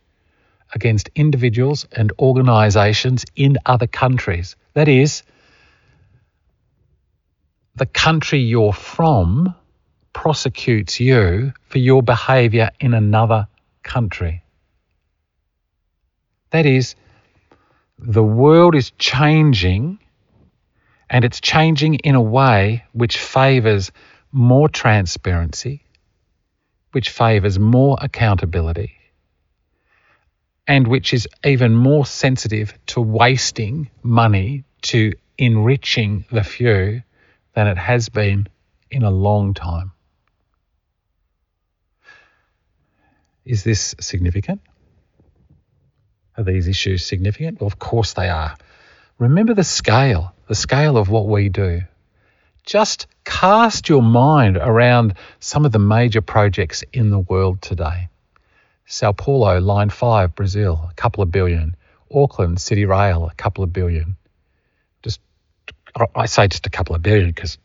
against 0.74 1.08
individuals 1.14 1.86
and 1.92 2.12
organisations 2.18 3.24
in 3.36 3.58
other 3.66 3.86
countries. 3.86 4.56
That 4.74 4.88
is, 4.88 5.22
the 7.76 7.86
country 7.86 8.40
you're 8.40 8.72
from 8.72 9.54
prosecutes 10.12 10.98
you 10.98 11.52
for 11.68 11.78
your 11.78 12.02
behaviour 12.02 12.70
in 12.80 12.94
another 12.94 13.46
country. 13.82 14.42
That 16.50 16.66
is, 16.66 16.94
the 17.98 18.22
world 18.22 18.74
is 18.74 18.90
changing 18.98 19.98
and 21.08 21.24
it's 21.24 21.40
changing 21.40 21.96
in 21.96 22.14
a 22.14 22.20
way 22.20 22.84
which 22.92 23.18
favours 23.18 23.92
more 24.32 24.68
transparency, 24.68 25.84
which 26.92 27.10
favours 27.10 27.58
more 27.58 27.96
accountability 28.00 28.92
and 30.66 30.88
which 30.88 31.14
is 31.14 31.28
even 31.44 31.74
more 31.74 32.04
sensitive 32.04 32.74
to 32.86 33.00
wasting 33.00 33.88
money 34.02 34.64
to 34.82 35.12
enriching 35.38 36.24
the 36.30 36.42
few 36.42 37.02
than 37.54 37.66
it 37.66 37.78
has 37.78 38.08
been 38.08 38.46
in 38.90 39.02
a 39.02 39.10
long 39.10 39.54
time. 39.54 39.92
Is 43.44 43.62
this 43.62 43.94
significant? 44.00 44.60
Are 46.36 46.44
these 46.44 46.68
issues 46.68 47.04
significant? 47.04 47.60
Well, 47.60 47.66
of 47.66 47.78
course 47.78 48.12
they 48.12 48.28
are. 48.28 48.56
Remember 49.18 49.54
the 49.54 49.64
scale, 49.64 50.34
the 50.48 50.54
scale 50.54 50.96
of 50.96 51.08
what 51.08 51.26
we 51.26 51.48
do. 51.48 51.82
Just 52.64 53.06
cast 53.24 53.88
your 53.88 54.02
mind 54.02 54.56
around 54.56 55.14
some 55.40 55.64
of 55.64 55.72
the 55.72 55.78
major 55.78 56.20
projects 56.20 56.84
in 56.92 57.10
the 57.10 57.18
world 57.18 57.62
today. 57.62 58.08
Sao 58.86 59.12
Paulo, 59.12 59.60
Line 59.60 59.90
5, 59.90 60.34
Brazil, 60.34 60.88
a 60.90 60.94
couple 60.94 61.22
of 61.22 61.30
billion. 61.30 61.76
Auckland 62.14 62.60
City 62.60 62.84
Rail, 62.84 63.26
a 63.26 63.34
couple 63.34 63.64
of 63.64 63.72
billion. 63.72 64.16
Just, 65.02 65.20
I 66.14 66.26
say 66.26 66.48
just 66.48 66.66
a 66.66 66.70
couple 66.70 66.94
of 66.94 67.02
billion 67.02 67.28
because 67.30 67.58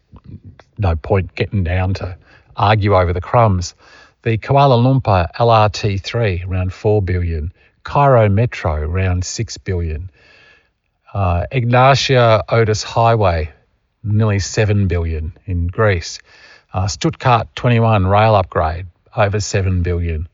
no 0.77 0.95
point 0.95 1.35
getting 1.35 1.63
down 1.63 1.93
to 1.95 2.17
argue 2.55 2.95
over 2.95 3.13
the 3.13 3.21
crumbs. 3.21 3.75
The 4.23 4.37
Kuala 4.37 4.77
Lumpur 4.77 5.27
LRT3, 5.35 6.47
around 6.47 6.73
4 6.73 7.01
billion. 7.01 7.51
Cairo 7.83 8.29
Metro, 8.29 8.73
around 8.73 9.25
6 9.25 9.57
billion. 9.59 10.09
Uh, 11.13 11.45
Egnatia 11.51 12.43
Odos 12.47 12.83
Highway, 12.83 13.51
nearly 14.03 14.39
7 14.39 14.87
billion 14.87 15.33
in 15.45 15.67
Greece. 15.67 16.19
Uh, 16.73 16.87
Stuttgart 16.87 17.53
21 17.55 18.07
rail 18.07 18.35
upgrade 18.35 18.87
over 19.15 19.39
7 19.39 19.83
billion. 19.83 20.27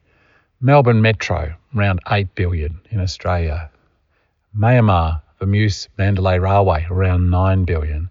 Melbourne 0.61 1.01
Metro 1.01 1.55
around 1.75 1.99
8 2.09 2.33
billion 2.35 2.79
in 2.89 2.99
Australia. 2.99 3.69
Myanmar 4.57 5.21
Vamuse 5.39 5.87
Mandalay 5.97 6.39
Railway 6.39 6.85
around 6.89 7.29
9 7.29 7.65
billion. 7.65 8.09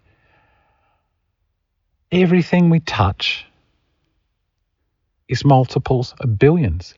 Everything 2.13 2.71
we 2.71 2.81
touch 2.81 3.47
is 5.29 5.45
multiples 5.45 6.15
of 6.21 6.39
billions. 6.39 6.95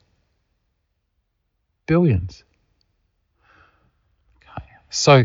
Billions. 1.89 2.43
Okay. 4.43 4.67
So 4.91 5.23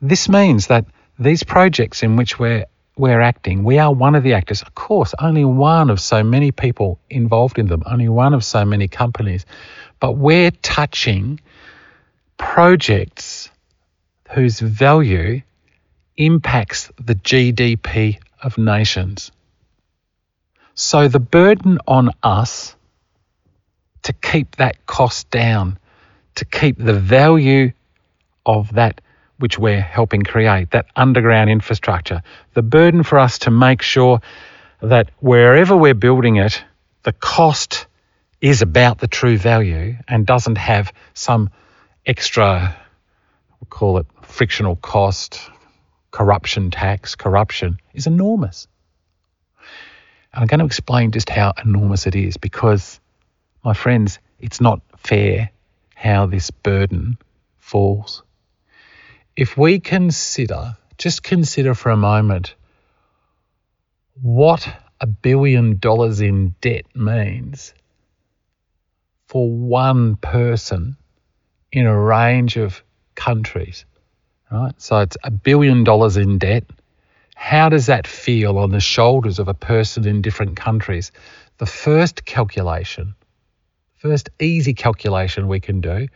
this 0.00 0.28
means 0.28 0.68
that 0.68 0.84
these 1.18 1.42
projects 1.42 2.04
in 2.04 2.14
which 2.14 2.38
we're 2.38 2.66
we're 2.96 3.20
acting, 3.20 3.64
we 3.64 3.80
are 3.80 3.92
one 3.92 4.14
of 4.14 4.22
the 4.22 4.34
actors. 4.34 4.62
Of 4.62 4.76
course, 4.76 5.12
only 5.18 5.44
one 5.44 5.90
of 5.90 5.98
so 6.00 6.22
many 6.22 6.52
people 6.52 7.00
involved 7.10 7.58
in 7.58 7.66
them, 7.66 7.82
only 7.84 8.08
one 8.08 8.32
of 8.32 8.44
so 8.44 8.64
many 8.64 8.86
companies. 8.86 9.44
But 9.98 10.12
we're 10.12 10.52
touching 10.52 11.40
projects 12.36 13.50
whose 14.30 14.60
value 14.60 15.42
impacts 16.16 16.92
the 16.96 17.16
GDP 17.16 18.18
of 18.40 18.56
nations. 18.56 19.32
So 20.74 21.08
the 21.08 21.18
burden 21.18 21.80
on 21.88 22.10
us 22.22 22.76
to 24.02 24.12
keep 24.12 24.56
that 24.56 24.86
cost 24.86 25.28
down, 25.30 25.78
to 26.38 26.44
keep 26.44 26.78
the 26.78 26.94
value 26.94 27.72
of 28.46 28.72
that 28.74 29.00
which 29.38 29.58
we're 29.58 29.80
helping 29.80 30.22
create, 30.22 30.70
that 30.72 30.86
underground 30.96 31.50
infrastructure. 31.50 32.22
The 32.54 32.62
burden 32.62 33.02
for 33.02 33.18
us 33.18 33.40
to 33.40 33.50
make 33.50 33.82
sure 33.82 34.20
that 34.80 35.10
wherever 35.20 35.76
we're 35.76 35.94
building 35.94 36.36
it, 36.36 36.62
the 37.02 37.12
cost 37.12 37.86
is 38.40 38.62
about 38.62 38.98
the 38.98 39.08
true 39.08 39.36
value 39.36 39.96
and 40.06 40.26
doesn't 40.26 40.58
have 40.58 40.92
some 41.14 41.50
extra, 42.06 42.76
we'll 43.60 43.68
call 43.68 43.98
it 43.98 44.06
frictional 44.22 44.76
cost, 44.76 45.40
corruption 46.10 46.70
tax, 46.70 47.14
corruption, 47.14 47.78
is 47.94 48.06
enormous. 48.06 48.68
And 50.32 50.42
I'm 50.42 50.46
going 50.46 50.60
to 50.60 50.66
explain 50.66 51.10
just 51.10 51.28
how 51.28 51.52
enormous 51.64 52.06
it 52.06 52.14
is 52.14 52.36
because, 52.36 53.00
my 53.64 53.74
friends, 53.74 54.18
it's 54.40 54.60
not 54.60 54.80
fair 54.96 55.50
how 55.98 56.26
this 56.26 56.50
burden 56.50 57.18
falls 57.58 58.22
if 59.38 59.56
we 59.56 59.78
consider, 59.78 60.76
just 60.96 61.22
consider 61.22 61.72
for 61.72 61.90
a 61.90 61.96
moment, 61.96 62.56
what 64.20 64.68
a 65.00 65.06
billion 65.06 65.78
dollars 65.78 66.20
in 66.20 66.56
debt 66.60 66.86
means 66.96 67.72
for 69.28 69.48
one 69.48 70.16
person 70.16 70.96
in 71.70 71.86
a 71.86 71.96
range 71.96 72.56
of 72.56 72.82
countries, 73.14 73.84
right? 74.50 74.74
So 74.78 74.98
it's 74.98 75.16
a 75.22 75.30
billion 75.30 75.84
dollars 75.84 76.16
in 76.16 76.38
debt. 76.38 76.64
How 77.36 77.68
does 77.68 77.86
that 77.86 78.08
feel 78.08 78.58
on 78.58 78.72
the 78.72 78.80
shoulders 78.80 79.38
of 79.38 79.46
a 79.46 79.54
person 79.54 80.04
in 80.04 80.20
different 80.20 80.56
countries? 80.56 81.12
The 81.58 81.66
first 81.66 82.24
calculation, 82.24 83.14
First 83.98 84.30
easy 84.40 84.74
calculation 84.74 85.48
we 85.48 85.60
can 85.60 85.80
do 85.80 86.08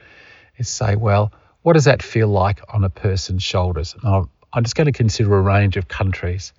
is 0.56 0.68
say, 0.68 0.96
well, 0.96 1.32
what 1.62 1.74
does 1.74 1.84
that 1.84 2.02
feel 2.02 2.28
like 2.28 2.60
on 2.72 2.84
a 2.84 2.90
person's 2.90 3.42
shoulders? 3.42 3.94
I'm 4.04 4.62
just 4.62 4.76
going 4.76 4.86
to 4.86 4.92
consider 4.92 5.36
a 5.36 5.40
range 5.40 5.76
of 5.76 5.88
countries. 5.88 6.52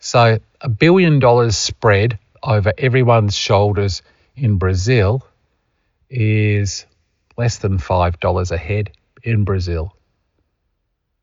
So, 0.00 0.38
a 0.60 0.68
billion 0.68 1.18
dollars 1.18 1.56
spread 1.56 2.18
over 2.42 2.72
everyone's 2.78 3.36
shoulders 3.36 4.02
in 4.36 4.58
Brazil 4.58 5.24
is 6.10 6.86
less 7.36 7.58
than 7.58 7.78
$5 7.78 8.50
a 8.50 8.56
head 8.56 8.92
in 9.22 9.44
Brazil. 9.44 9.94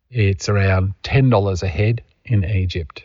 It's 0.09 0.49
around 0.49 0.93
$10 1.03 1.63
a 1.63 1.67
head 1.67 2.03
in 2.23 2.45
Egypt. 2.45 3.03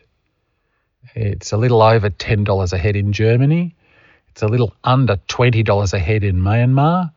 It's 1.15 1.53
a 1.53 1.57
little 1.57 1.83
over 1.83 2.11
$10 2.11 2.73
a 2.73 2.79
head 2.79 2.97
in 2.97 3.13
Germany. 3.13 3.75
It's 4.41 4.49
a 4.49 4.49
little 4.49 4.75
under 4.83 5.17
$20 5.29 5.93
a 5.93 5.99
head 5.99 6.25
in 6.25 6.37
Myanmar. 6.37 7.13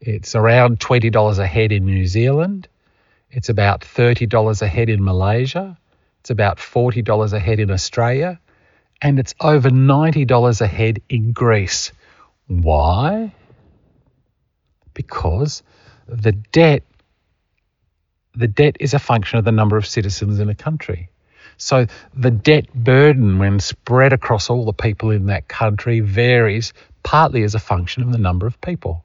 It's 0.00 0.36
around 0.36 0.78
$20 0.78 1.38
a 1.40 1.44
head 1.44 1.72
in 1.72 1.84
New 1.84 2.06
Zealand. 2.06 2.68
It's 3.28 3.48
about 3.48 3.80
$30 3.80 4.62
a 4.62 4.68
head 4.68 4.88
in 4.88 5.02
Malaysia. 5.02 5.76
It's 6.20 6.30
about 6.30 6.58
$40 6.58 7.32
a 7.32 7.40
head 7.40 7.58
in 7.58 7.72
Australia. 7.72 8.38
And 9.02 9.18
it's 9.18 9.34
over 9.40 9.68
$90 9.68 10.60
a 10.60 10.66
head 10.68 11.02
in 11.08 11.32
Greece. 11.32 11.90
Why? 12.46 13.34
Because 14.94 15.64
the 16.06 16.30
debt 16.30 16.84
the 18.36 18.46
debt 18.46 18.76
is 18.78 18.94
a 18.94 19.00
function 19.00 19.40
of 19.40 19.44
the 19.44 19.50
number 19.50 19.76
of 19.76 19.84
citizens 19.84 20.38
in 20.38 20.48
a 20.48 20.54
country. 20.54 21.10
So 21.60 21.86
the 22.14 22.30
debt 22.30 22.72
burden, 22.72 23.38
when 23.38 23.60
spread 23.60 24.14
across 24.14 24.48
all 24.48 24.64
the 24.64 24.72
people 24.72 25.10
in 25.10 25.26
that 25.26 25.46
country, 25.46 26.00
varies 26.00 26.72
partly 27.02 27.42
as 27.42 27.54
a 27.54 27.58
function 27.58 28.02
of 28.02 28.12
the 28.12 28.18
number 28.18 28.46
of 28.46 28.58
people. 28.62 29.04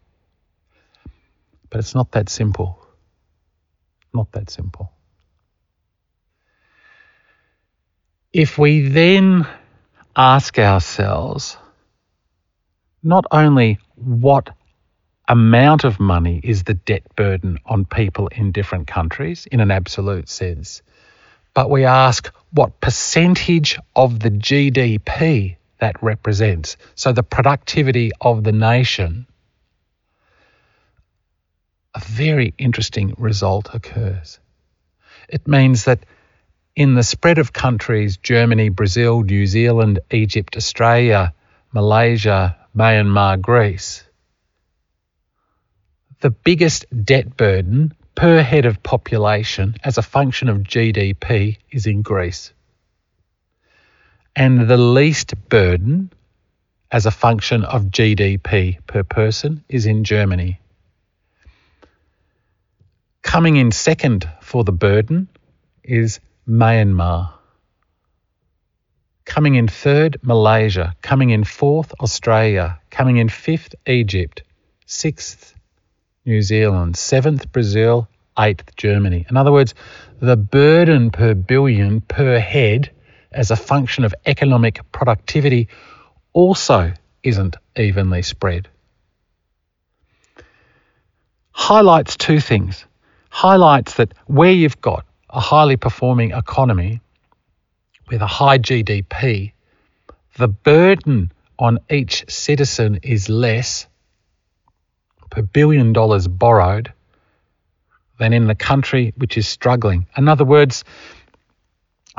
But 1.69 1.79
it's 1.79 1.93
not 1.93 2.11
that 2.13 2.29
simple. 2.29 2.79
Not 4.13 4.31
that 4.31 4.49
simple. 4.49 4.93
If 8.31 8.57
we 8.57 8.87
then 8.87 9.45
ask 10.15 10.57
ourselves 10.57 11.57
not 13.03 13.25
only 13.31 13.79
what 13.95 14.49
amount 15.27 15.83
of 15.83 15.99
money 15.99 16.39
is 16.41 16.63
the 16.63 16.73
debt 16.73 17.03
burden 17.17 17.57
on 17.65 17.83
people 17.83 18.29
in 18.29 18.53
different 18.53 18.87
countries 18.87 19.45
in 19.45 19.59
an 19.59 19.71
absolute 19.71 20.29
sense, 20.29 20.81
but 21.53 21.69
we 21.69 21.85
ask 21.85 22.31
what 22.55 22.79
percentage 22.79 23.77
of 23.95 24.19
the 24.19 24.31
GDP 24.31 25.57
that 25.79 26.01
represents, 26.01 26.77
so 26.95 27.11
the 27.11 27.23
productivity 27.23 28.11
of 28.19 28.43
the 28.43 28.51
nation 28.51 29.27
a 31.93 31.99
very 31.99 32.53
interesting 32.57 33.13
result 33.17 33.69
occurs. 33.73 34.39
It 35.29 35.47
means 35.47 35.85
that 35.85 36.05
in 36.75 36.95
the 36.95 37.03
spread 37.03 37.37
of 37.37 37.53
countries 37.53 38.17
Germany, 38.17 38.67
Brazil, 38.67 39.21
New 39.21 39.45
Zealand, 39.45 39.99
Egypt, 40.11 40.57
Australia, 40.57 41.33
Malaysia, 41.71 42.57
Myanmar, 42.75 43.39
Greece 43.39 44.03
the 46.25 46.31
biggest 46.31 46.85
debt 47.05 47.37
burden 47.37 47.93
per 48.15 48.41
head 48.41 48.65
of 48.65 48.81
population 48.81 49.75
as 49.83 49.97
a 49.97 50.01
function 50.01 50.49
of 50.49 50.59
GDP 50.59 51.57
is 51.69 51.85
in 51.85 52.01
Greece. 52.01 52.53
And 54.35 54.67
the 54.67 54.77
least 54.77 55.33
burden 55.49 56.11
as 56.91 57.05
a 57.05 57.11
function 57.11 57.63
of 57.63 57.85
GDP 57.85 58.77
per 58.87 59.03
person 59.03 59.63
is 59.69 59.85
in 59.85 60.03
Germany. 60.03 60.59
Coming 63.21 63.57
in 63.57 63.71
second 63.71 64.29
for 64.41 64.63
the 64.63 64.71
burden 64.71 65.27
is 65.83 66.19
Myanmar. 66.47 67.33
Coming 69.25 69.55
in 69.55 69.67
third, 69.67 70.17
Malaysia. 70.21 70.95
Coming 71.01 71.31
in 71.31 71.43
fourth, 71.43 71.91
Australia. 71.99 72.79
Coming 72.91 73.17
in 73.17 73.27
fifth, 73.27 73.73
Egypt. 73.87 74.43
Sixth, 74.85 75.55
New 76.25 76.41
Zealand. 76.41 76.97
Seventh, 76.97 77.51
Brazil. 77.51 78.07
Eighth, 78.37 78.75
Germany. 78.75 79.25
In 79.29 79.37
other 79.37 79.51
words, 79.51 79.73
the 80.19 80.35
burden 80.35 81.09
per 81.09 81.33
billion 81.33 82.01
per 82.01 82.37
head 82.37 82.91
as 83.31 83.49
a 83.49 83.55
function 83.55 84.03
of 84.03 84.13
economic 84.25 84.79
productivity 84.91 85.69
also 86.33 86.91
isn't 87.23 87.55
evenly 87.77 88.21
spread. 88.21 88.67
Highlights 91.51 92.17
two 92.17 92.41
things 92.41 92.85
highlights 93.35 93.95
that 93.95 94.13
where 94.27 94.53
you've 94.53 94.79
got 94.79 95.05
a 95.29 95.41
highly 95.41 95.75
performing 95.75 96.31
economy 96.31 97.01
with 98.09 98.21
a 98.21 98.27
high 98.27 98.57
GDP, 98.57 99.51
the 100.37 100.47
burden 100.47 101.33
on 101.59 101.79
each 101.89 102.23
citizen 102.29 102.99
is 103.03 103.27
less 103.27 103.87
per 105.35 105.41
billion 105.41 105.91
dollars 105.91 106.27
borrowed 106.27 106.93
than 108.19 108.31
in 108.31 108.47
the 108.47 108.55
country 108.55 109.13
which 109.17 109.37
is 109.37 109.47
struggling. 109.47 110.07
In 110.15 110.29
other 110.29 110.45
words, 110.45 110.85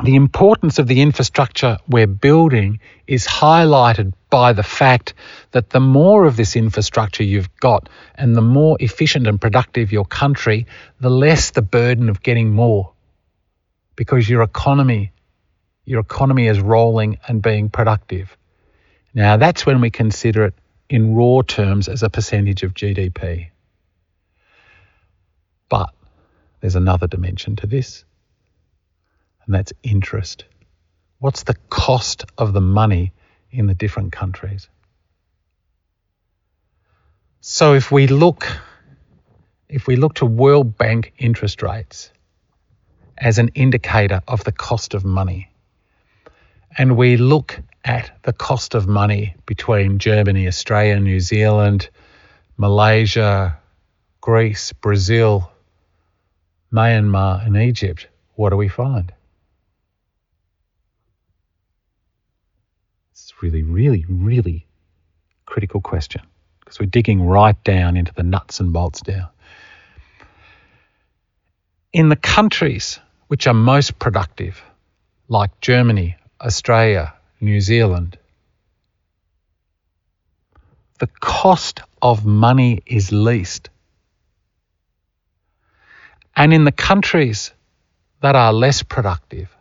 the 0.03 0.15
importance 0.15 0.77
of 0.77 0.85
the 0.85 1.01
infrastructure 1.01 1.79
we're 1.87 2.05
building 2.05 2.79
is 3.07 3.25
highlighted 3.25 4.13
by 4.29 4.53
the 4.53 4.61
fact 4.61 5.15
that 5.51 5.71
the 5.71 5.79
more 5.79 6.25
of 6.25 6.37
this 6.37 6.55
infrastructure 6.55 7.23
you've 7.23 7.53
got 7.55 7.89
and 8.13 8.35
the 8.35 8.41
more 8.41 8.77
efficient 8.79 9.25
and 9.25 9.41
productive 9.41 9.91
your 9.91 10.05
country, 10.05 10.67
the 10.99 11.09
less 11.09 11.49
the 11.49 11.63
burden 11.63 12.09
of 12.09 12.21
getting 12.21 12.51
more. 12.51 12.93
Because 13.95 14.29
your 14.29 14.43
economy, 14.43 15.11
your 15.85 16.01
economy 16.01 16.45
is 16.45 16.59
rolling 16.59 17.17
and 17.27 17.41
being 17.41 17.69
productive. 17.69 18.37
Now 19.15 19.37
that's 19.37 19.65
when 19.65 19.81
we 19.81 19.89
consider 19.89 20.45
it 20.45 20.53
in 20.89 21.15
raw 21.15 21.41
terms 21.41 21.87
as 21.87 22.03
a 22.03 22.09
percentage 22.09 22.63
of 22.63 22.73
GDP. 22.73 23.49
But 25.69 25.89
there's 26.61 26.75
another 26.75 27.07
dimension 27.07 27.55
to 27.57 27.67
this 27.67 28.05
and 29.45 29.55
that's 29.55 29.73
interest. 29.81 30.45
What's 31.19 31.43
the 31.43 31.55
cost 31.69 32.25
of 32.37 32.53
the 32.53 32.61
money 32.61 33.13
in 33.49 33.65
the 33.65 33.73
different 33.73 34.11
countries? 34.11 34.69
So 37.41 37.73
if 37.73 37.91
we 37.91 38.07
look 38.07 38.45
if 39.69 39.87
we 39.87 39.97
look 39.97 40.15
to 40.15 40.25
World 40.25 40.77
Bank 40.77 41.13
interest 41.17 41.61
rates 41.61 42.11
as 43.17 43.37
an 43.37 43.49
indicator 43.49 44.21
of 44.27 44.43
the 44.45 44.51
cost 44.51 44.93
of 44.93 45.03
money, 45.03 45.49
and 46.77 46.95
we 46.95 47.17
look 47.17 47.59
at 47.87 48.11
the 48.23 48.33
cost 48.33 48.75
of 48.75 48.85
money 48.85 49.33
between 49.45 49.97
Germany, 49.97 50.45
Australia, 50.47 50.99
New 50.99 51.21
Zealand, 51.21 51.89
Malaysia, 52.57 53.57
Greece, 54.19 54.73
Brazil, 54.73 55.49
Myanmar, 56.71 57.45
and 57.45 57.55
Egypt, 57.55 58.07
what 58.35 58.49
do 58.49 58.57
we 58.57 58.67
find? 58.67 59.13
It's 63.13 63.33
really, 63.41 63.63
really, 63.63 64.05
really 64.09 64.65
critical 65.45 65.79
question 65.79 66.21
because 66.59 66.79
we're 66.81 66.87
digging 66.87 67.23
right 67.23 67.61
down 67.63 67.95
into 67.95 68.13
the 68.13 68.23
nuts 68.23 68.59
and 68.59 68.73
bolts 68.73 68.99
down. 68.99 69.29
In 71.93 72.09
the 72.09 72.17
countries 72.17 72.99
which 73.27 73.47
are 73.47 73.53
most 73.53 73.97
productive, 73.97 74.61
like 75.29 75.61
Germany, 75.61 76.17
Australia, 76.41 77.13
New 77.39 77.61
Zealand, 77.61 78.17
the 80.99 81.07
cost 81.19 81.81
of 82.01 82.25
money 82.25 82.81
is 82.85 83.11
least. 83.11 83.69
And 86.35 86.53
in 86.53 86.63
the 86.63 86.71
countries 86.71 87.51
that 88.21 88.35
are 88.35 88.53
less 88.53 88.83
productive, 88.83 89.55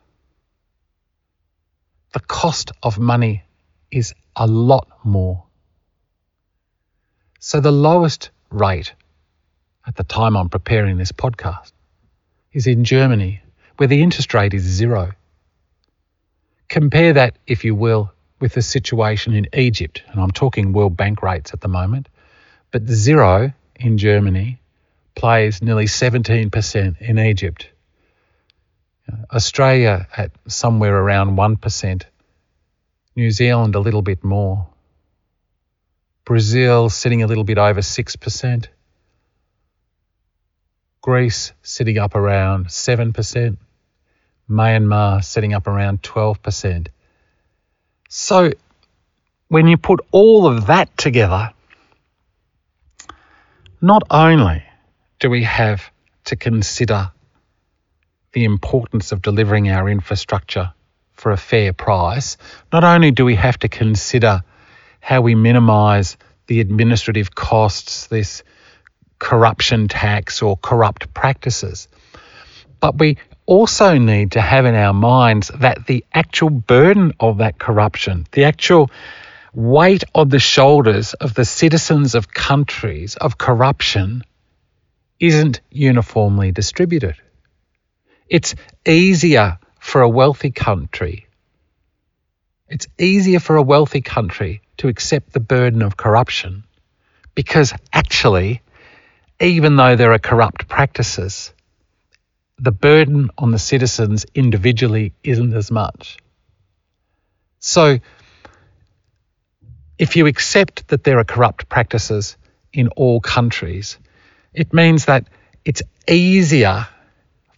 the 2.12 2.20
cost 2.20 2.72
of 2.82 2.98
money 2.98 3.44
is 3.90 4.14
a 4.34 4.46
lot 4.46 4.88
more. 5.04 5.44
So 7.40 7.60
the 7.60 7.72
lowest 7.72 8.30
rate 8.50 8.94
at 9.86 9.96
the 9.96 10.04
time 10.04 10.36
I'm 10.36 10.48
preparing 10.48 10.96
this 10.96 11.12
podcast 11.12 11.72
is 12.52 12.66
in 12.66 12.84
Germany, 12.84 13.42
where 13.76 13.86
the 13.86 14.02
interest 14.02 14.32
rate 14.34 14.54
is 14.54 14.62
zero. 14.62 15.12
Compare 16.68 17.12
that, 17.14 17.37
if 17.46 17.64
you 17.64 17.74
will, 17.74 18.12
with 18.40 18.55
the 18.55 18.62
situation 18.62 19.35
in 19.35 19.46
Egypt, 19.55 20.02
and 20.09 20.20
I'm 20.20 20.31
talking 20.31 20.72
World 20.72 20.96
Bank 20.96 21.22
rates 21.22 21.52
at 21.55 21.61
the 21.61 21.68
moment, 21.68 22.09
but 22.70 22.87
zero 22.87 23.52
in 23.76 23.98
Germany 23.98 24.61
plays 25.14 25.62
nearly 25.62 25.87
17% 25.87 27.00
in 27.00 27.18
Egypt. 27.18 27.70
Australia 29.33 30.07
at 30.16 30.33
somewhere 30.48 30.96
around 30.96 31.37
1%, 31.37 32.02
New 33.14 33.31
Zealand 33.31 33.74
a 33.74 33.81
little 33.81 34.02
bit 34.02 34.24
more. 34.24 34.66
Brazil 36.24 36.90
sitting 36.90 37.22
a 37.22 37.26
little 37.26 37.44
bit 37.44 37.57
over 37.57 37.81
6%. 37.81 38.66
Greece 41.00 41.52
sitting 41.62 41.98
up 41.98 42.16
around 42.16 42.66
7%. 42.66 43.57
Myanmar 44.48 45.24
sitting 45.24 45.54
up 45.54 45.66
around 45.66 46.02
12%. 46.02 46.88
So 48.09 48.52
when 49.48 49.66
you 49.66 49.76
put 49.76 50.00
all 50.11 50.46
of 50.46 50.66
that 50.66 50.96
together, 50.96 51.52
not 53.80 54.02
only 54.11 54.62
do 55.18 55.30
we 55.30 55.44
have 55.44 55.90
to 56.24 56.37
consider 56.37 57.11
the 58.32 58.44
importance 58.44 59.12
of 59.12 59.22
delivering 59.22 59.70
our 59.70 59.88
infrastructure 59.88 60.72
for 61.12 61.32
a 61.32 61.37
fair 61.37 61.72
price, 61.72 62.37
not 62.72 62.85
only 62.85 63.11
do 63.11 63.24
we 63.24 63.35
have 63.35 63.59
to 63.61 63.68
consider 63.68 64.42
how 65.00 65.20
we 65.20 65.35
minimise 65.35 66.16
the 66.46 66.61
administrative 66.61 67.35
costs, 67.35 68.06
this 68.09 68.42
corruption 69.18 69.88
tax 69.88 70.42
or 70.42 70.56
corrupt 70.56 71.12
practices, 71.14 71.88
but 72.80 72.98
we 72.98 73.16
also 73.46 73.96
need 73.96 74.32
to 74.32 74.40
have 74.40 74.66
in 74.66 74.74
our 74.74 74.92
minds 74.92 75.50
that 75.54 75.87
the 75.87 76.04
actual 76.12 76.50
burden 76.50 77.12
of 77.20 77.38
that 77.38 77.59
corruption, 77.59 78.26
the 78.32 78.44
actual 78.44 78.90
weight 79.54 80.04
on 80.14 80.28
the 80.28 80.38
shoulders 80.38 81.14
of 81.14 81.35
the 81.35 81.44
citizens 81.44 82.14
of 82.14 82.32
countries 82.32 83.16
of 83.16 83.38
corruption 83.38 84.22
isn't 85.18 85.61
uniformly 85.70 86.52
distributed. 86.52 87.16
It's 88.28 88.54
easier 88.87 89.59
for 89.78 90.02
a 90.02 90.09
wealthy 90.09 90.50
country. 90.50 91.26
It's 92.68 92.88
easier 92.98 93.40
for 93.40 93.56
a 93.56 93.62
wealthy 93.62 94.00
country 94.00 94.61
to 94.78 94.88
accept 94.88 95.32
the 95.32 95.40
burden 95.40 95.82
of 95.82 95.96
corruption 95.96 96.64
because 97.35 97.72
actually, 97.92 98.62
even 99.40 99.76
though 99.76 99.94
there 99.94 100.12
are 100.12 100.18
corrupt 100.18 100.66
practices, 100.68 101.52
the 102.59 102.73
burden 102.73 103.31
on 103.37 103.51
the 103.51 103.59
citizens 103.59 104.25
individually 104.35 105.12
isn't 105.23 105.55
as 105.55 105.71
much. 105.71 106.19
So, 107.59 107.99
if 109.99 110.16
you 110.16 110.27
accept 110.27 110.88
that 110.88 111.05
there 111.05 111.19
are 111.19 111.25
corrupt 111.25 111.69
practices 111.69 112.37
in 112.73 112.88
all 112.88 113.21
countries, 113.21 113.99
it 114.53 114.73
means 114.73 115.07
that 115.07 115.27
it's 115.64 115.83
easier 116.09 116.87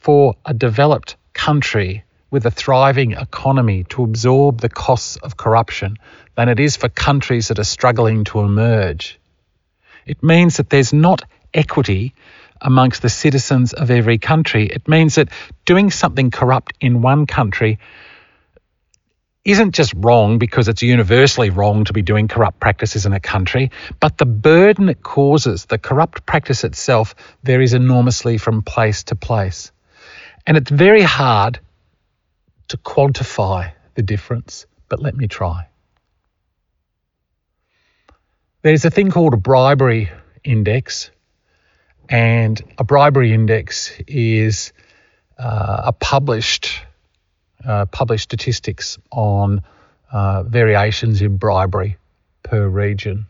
for 0.00 0.34
a 0.44 0.54
developed 0.54 1.16
country 1.32 2.04
with 2.30 2.46
a 2.46 2.50
thriving 2.50 3.12
economy 3.12 3.84
to 3.84 4.04
absorb 4.04 4.60
the 4.60 4.68
costs 4.68 5.16
of 5.16 5.36
corruption 5.36 5.96
than 6.34 6.48
it 6.48 6.60
is 6.60 6.76
for 6.76 6.88
countries 6.88 7.48
that 7.48 7.58
are 7.58 7.64
struggling 7.64 8.24
to 8.24 8.40
emerge. 8.40 9.18
It 10.06 10.22
means 10.22 10.56
that 10.56 10.70
there's 10.70 10.92
not 10.92 11.22
equity 11.54 12.14
amongst 12.60 13.02
the 13.02 13.08
citizens 13.08 13.72
of 13.72 13.90
every 13.90 14.18
country. 14.18 14.66
It 14.66 14.88
means 14.88 15.16
that 15.16 15.28
doing 15.64 15.90
something 15.90 16.30
corrupt 16.30 16.74
in 16.80 17.02
one 17.02 17.26
country 17.26 17.78
isn't 19.44 19.72
just 19.72 19.94
wrong 19.96 20.38
because 20.38 20.68
it's 20.68 20.82
universally 20.82 21.48
wrong 21.48 21.84
to 21.84 21.92
be 21.92 22.02
doing 22.02 22.28
corrupt 22.28 22.60
practices 22.60 23.06
in 23.06 23.14
a 23.14 23.20
country, 23.20 23.70
but 23.98 24.18
the 24.18 24.26
burden 24.26 24.88
it 24.88 25.02
causes, 25.02 25.64
the 25.64 25.78
corrupt 25.78 26.26
practice 26.26 26.64
itself, 26.64 27.14
varies 27.42 27.72
enormously 27.72 28.36
from 28.36 28.62
place 28.62 29.04
to 29.04 29.16
place. 29.16 29.72
And 30.46 30.56
it's 30.56 30.70
very 30.70 31.02
hard 31.02 31.60
to 32.68 32.76
quantify 32.76 33.72
the 33.94 34.02
difference, 34.02 34.66
but 34.88 35.00
let 35.00 35.16
me 35.16 35.26
try. 35.26 35.68
There's 38.62 38.84
a 38.84 38.90
thing 38.90 39.10
called 39.10 39.34
a 39.34 39.38
bribery 39.38 40.10
index, 40.44 41.10
and 42.08 42.62
a 42.78 42.84
bribery 42.84 43.32
index 43.32 43.92
is 44.06 44.72
uh, 45.38 45.82
a 45.86 45.92
published 45.92 46.82
uh, 47.64 47.86
published 47.86 48.24
statistics 48.24 48.98
on 49.10 49.62
uh, 50.12 50.42
variations 50.44 51.20
in 51.20 51.36
bribery 51.36 51.96
per 52.42 52.66
region. 52.68 53.26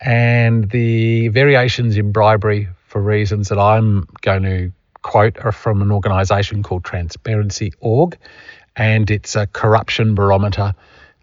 And 0.00 0.70
the 0.70 1.28
variations 1.28 1.96
in 1.96 2.12
bribery 2.12 2.68
for 2.86 3.00
reasons 3.00 3.50
that 3.50 3.58
I'm 3.58 4.08
going 4.22 4.42
to 4.44 4.72
quote 5.02 5.38
are 5.38 5.52
from 5.52 5.82
an 5.82 5.92
organisation 5.92 6.62
called 6.62 6.84
Transparency 6.84 7.72
Org, 7.80 8.16
and 8.74 9.10
it's 9.10 9.36
a 9.36 9.46
corruption 9.46 10.14
barometer 10.14 10.74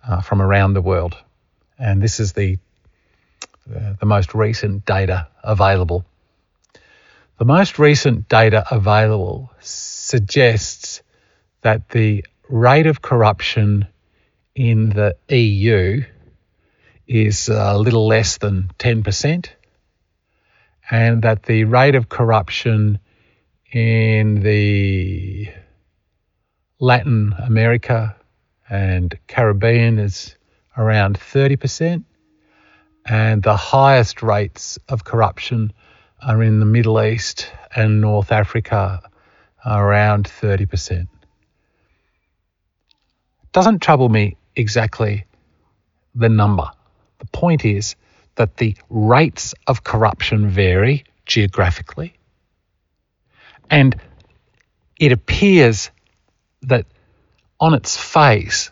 uh, 0.07 0.21
from 0.21 0.41
around 0.41 0.73
the 0.73 0.81
world. 0.81 1.17
And 1.79 2.01
this 2.01 2.19
is 2.19 2.33
the 2.33 2.57
the 3.99 4.05
most 4.05 4.33
recent 4.33 4.85
data 4.85 5.27
available. 5.43 6.05
The 7.37 7.45
most 7.45 7.77
recent 7.77 8.27
data 8.29 8.65
available 8.71 9.51
suggests 9.59 11.03
that 11.61 11.89
the 11.89 12.25
rate 12.49 12.87
of 12.87 13.03
corruption 13.03 13.87
in 14.55 14.89
the 14.89 15.15
EU 15.29 16.03
is 17.05 17.47
a 17.47 17.77
little 17.77 18.07
less 18.07 18.39
than 18.39 18.71
10%, 18.79 19.49
and 20.89 21.21
that 21.21 21.43
the 21.43 21.65
rate 21.65 21.93
of 21.93 22.09
corruption 22.09 22.97
in 23.71 24.41
the 24.41 25.49
Latin 26.79 27.35
America 27.37 28.15
and 28.67 29.15
Caribbean 29.27 29.99
is 29.99 30.35
around 30.75 31.19
30%, 31.19 32.03
and 33.05 33.43
the 33.43 33.57
highest 33.57 34.23
rates 34.23 34.79
of 34.89 35.03
corruption 35.03 35.71
are 36.21 36.41
in 36.43 36.59
the 36.59 36.65
Middle 36.65 37.01
East 37.01 37.51
and 37.75 38.01
North 38.01 38.31
Africa, 38.31 39.01
around 39.65 40.25
30% 40.25 41.07
doesn't 43.57 43.81
trouble 43.81 44.07
me 44.07 44.37
exactly 44.55 45.25
the 46.13 46.29
number. 46.29 46.69
The 47.17 47.25
point 47.25 47.65
is 47.65 47.95
that 48.35 48.57
the 48.57 48.75
rates 48.89 49.55
of 49.65 49.83
corruption 49.83 50.47
vary 50.47 51.05
geographically. 51.25 52.13
And 53.71 53.99
it 54.99 55.11
appears 55.11 55.89
that 56.61 56.85
on 57.59 57.73
its 57.73 57.97
face, 57.97 58.69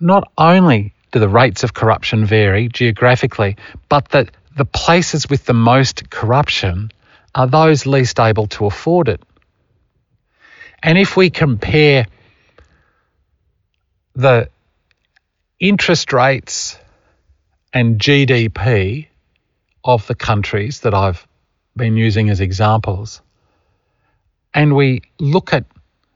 not 0.00 0.28
only 0.36 0.92
do 1.12 1.20
the 1.20 1.28
rates 1.28 1.62
of 1.62 1.74
corruption 1.74 2.24
vary 2.24 2.68
geographically, 2.68 3.56
but 3.88 4.08
that 4.08 4.32
the 4.56 4.64
places 4.64 5.28
with 5.28 5.44
the 5.46 5.54
most 5.54 6.10
corruption 6.10 6.90
are 7.34 7.46
those 7.46 7.86
least 7.86 8.20
able 8.20 8.46
to 8.46 8.66
afford 8.66 9.08
it. 9.08 9.22
And 10.82 10.98
if 10.98 11.16
we 11.16 11.30
compare 11.30 12.06
the 14.14 14.48
interest 15.58 16.12
rates 16.12 16.78
and 17.72 17.98
GDP 17.98 19.08
of 19.82 20.06
the 20.06 20.14
countries 20.14 20.80
that 20.80 20.94
I've 20.94 21.26
been 21.76 21.96
using 21.96 22.30
as 22.30 22.40
examples, 22.40 23.20
and 24.52 24.74
we 24.74 25.02
look 25.18 25.52
at 25.52 25.64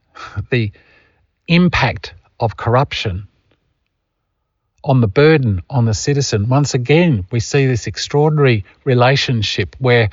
the 0.51 0.73
impact 1.49 2.15
of 2.41 2.57
corruption 2.57 3.28
on 4.89 5.03
the 5.03 5.07
burden 5.07 5.63
on 5.69 5.85
the 5.85 5.93
citizen, 5.93 6.49
once 6.49 6.73
again, 6.73 7.27
we 7.31 7.41
see 7.41 7.67
this 7.67 7.87
extraordinary 7.87 8.65
relationship 8.85 9.77
where 9.79 10.09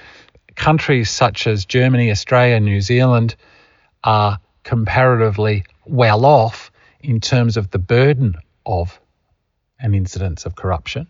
countries 0.56 1.10
such 1.10 1.48
as 1.48 1.64
Germany, 1.64 2.12
Australia, 2.12 2.60
New 2.60 2.82
Zealand 2.82 3.38
are 4.04 4.38
comparatively 4.64 5.64
well 5.86 6.26
off 6.26 6.72
in 7.00 7.22
terms 7.22 7.56
of 7.56 7.72
the 7.72 7.80
burden 7.80 8.36
of 8.66 9.00
an 9.80 9.94
incidence 9.94 10.46
of 10.46 10.56
corruption, 10.58 11.08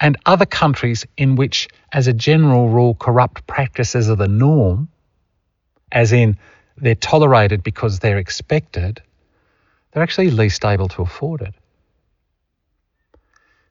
and 0.00 0.16
other 0.24 0.46
countries 0.46 1.04
in 1.16 1.34
which, 1.34 1.66
as 1.92 2.06
a 2.06 2.12
general 2.12 2.68
rule, 2.68 2.94
corrupt 2.94 3.48
practices 3.48 4.08
are 4.08 4.16
the 4.16 4.28
norm, 4.28 4.88
as 5.90 6.12
in 6.12 6.38
they're 6.76 6.94
tolerated 6.94 7.64
because 7.64 7.98
they're 7.98 8.18
expected, 8.18 9.02
they're 9.90 10.04
actually 10.04 10.30
least 10.30 10.64
able 10.64 10.86
to 10.86 11.02
afford 11.02 11.40
it. 11.42 11.54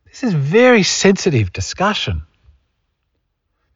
This 0.10 0.24
is 0.24 0.34
very 0.34 0.84
sensitive 0.84 1.54
discussion. 1.54 2.24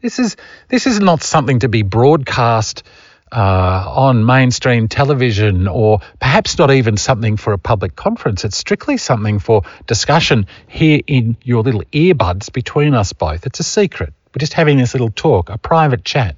This 0.02 0.18
is 0.18 0.38
this 0.68 0.88
is 0.88 1.00
not 1.00 1.22
something 1.22 1.60
to 1.60 1.70
be 1.70 1.84
broadcast 1.84 2.84
uh, 3.32 3.86
on 3.88 4.26
mainstream 4.26 4.88
television 4.88 5.68
or 5.68 6.00
perhaps 6.20 6.58
not 6.58 6.72
even 6.72 6.98
something 6.98 7.38
for 7.38 7.54
a 7.54 7.58
public 7.58 7.96
conference. 7.96 8.44
It's 8.44 8.58
strictly 8.58 8.98
something 8.98 9.40
for 9.40 9.62
discussion 9.88 10.48
here 10.68 11.02
in 11.06 11.38
your 11.44 11.62
little 11.64 11.84
earbuds 11.94 12.52
between 12.52 12.94
us 12.94 13.14
both. 13.14 13.46
It's 13.46 13.60
a 13.60 13.64
secret. 13.64 14.14
We're 14.34 14.40
just 14.40 14.54
having 14.54 14.78
this 14.78 14.94
little 14.94 15.12
talk, 15.12 15.50
a 15.50 15.58
private 15.58 16.04
chat. 16.04 16.36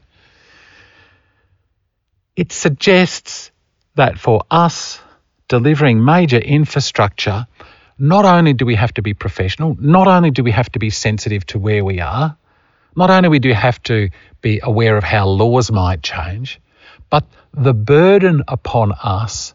It 2.36 2.52
suggests 2.52 3.52
that 3.96 4.20
for 4.20 4.44
us, 4.50 5.00
delivering 5.48 6.04
major 6.04 6.40
infrastructure 6.40 7.48
not 7.98 8.26
only 8.26 8.54
do 8.54 8.66
we 8.66 8.76
have 8.76 8.94
to 8.96 9.02
be 9.02 9.14
professional, 9.14 9.76
not 9.80 10.08
only 10.08 10.32
do 10.32 10.44
we 10.44 10.52
have 10.52 10.72
to 10.72 10.80
be 10.80 10.90
sensitive 10.90 11.46
to 11.48 11.60
where 11.60 11.84
we 11.84 12.00
are, 12.00 12.36
not 12.96 13.10
only 13.10 13.40
do 13.40 13.50
we 13.50 13.56
have 13.56 13.82
to 13.84 14.10
be 14.42 14.60
aware 14.62 14.98
of 14.98 15.04
how 15.04 15.28
laws 15.28 15.72
might 15.72 16.02
change, 16.04 16.60
but 17.10 17.26
the 17.54 17.74
burden 17.74 18.44
upon 18.48 18.92
us 18.92 19.54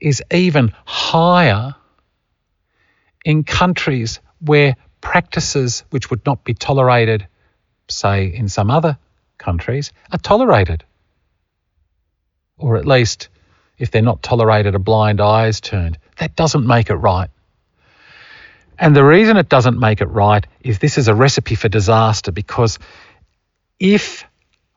is 0.00 0.22
even 0.32 0.72
higher 0.84 1.74
in 3.24 3.44
countries 3.44 4.20
where 4.40 4.76
practices 5.00 5.84
which 5.90 6.10
would 6.10 6.24
not 6.26 6.44
be 6.44 6.54
tolerated, 6.54 7.26
say 7.88 8.32
in 8.32 8.48
some 8.48 8.70
other 8.70 8.98
countries, 9.38 9.92
are 10.12 10.18
tolerated. 10.18 10.84
Or 12.56 12.76
at 12.76 12.86
least, 12.86 13.28
if 13.78 13.90
they're 13.90 14.02
not 14.02 14.22
tolerated, 14.22 14.74
a 14.74 14.80
blind 14.80 15.20
eye 15.20 15.46
is 15.46 15.60
turned. 15.60 15.98
That 16.18 16.36
doesn't 16.36 16.66
make 16.66 16.90
it 16.90 16.96
right. 16.96 17.30
And 18.78 18.94
the 18.94 19.04
reason 19.04 19.36
it 19.36 19.48
doesn't 19.48 19.78
make 19.78 20.00
it 20.00 20.06
right 20.06 20.46
is 20.60 20.78
this 20.78 20.98
is 20.98 21.08
a 21.08 21.14
recipe 21.14 21.56
for 21.56 21.68
disaster 21.68 22.30
because 22.30 22.78
if 23.80 24.24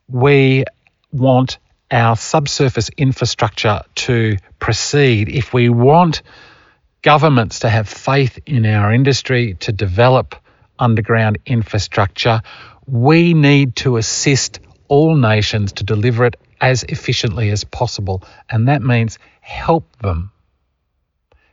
we 0.07 0.65
want 1.11 1.59
our 1.91 2.15
subsurface 2.15 2.89
infrastructure 2.97 3.81
to 3.95 4.37
proceed, 4.59 5.29
if 5.29 5.53
we 5.53 5.69
want 5.69 6.23
governments 7.01 7.59
to 7.59 7.69
have 7.69 7.87
faith 7.87 8.39
in 8.45 8.65
our 8.65 8.93
industry 8.93 9.55
to 9.59 9.71
develop 9.71 10.35
underground 10.79 11.37
infrastructure, 11.45 12.41
we 12.87 13.33
need 13.33 13.75
to 13.75 13.97
assist 13.97 14.59
all 14.87 15.15
nations 15.15 15.73
to 15.73 15.83
deliver 15.83 16.25
it 16.25 16.35
as 16.59 16.83
efficiently 16.83 17.49
as 17.49 17.63
possible. 17.63 18.23
And 18.49 18.67
that 18.67 18.81
means 18.81 19.19
help 19.41 19.85
them. 19.97 20.31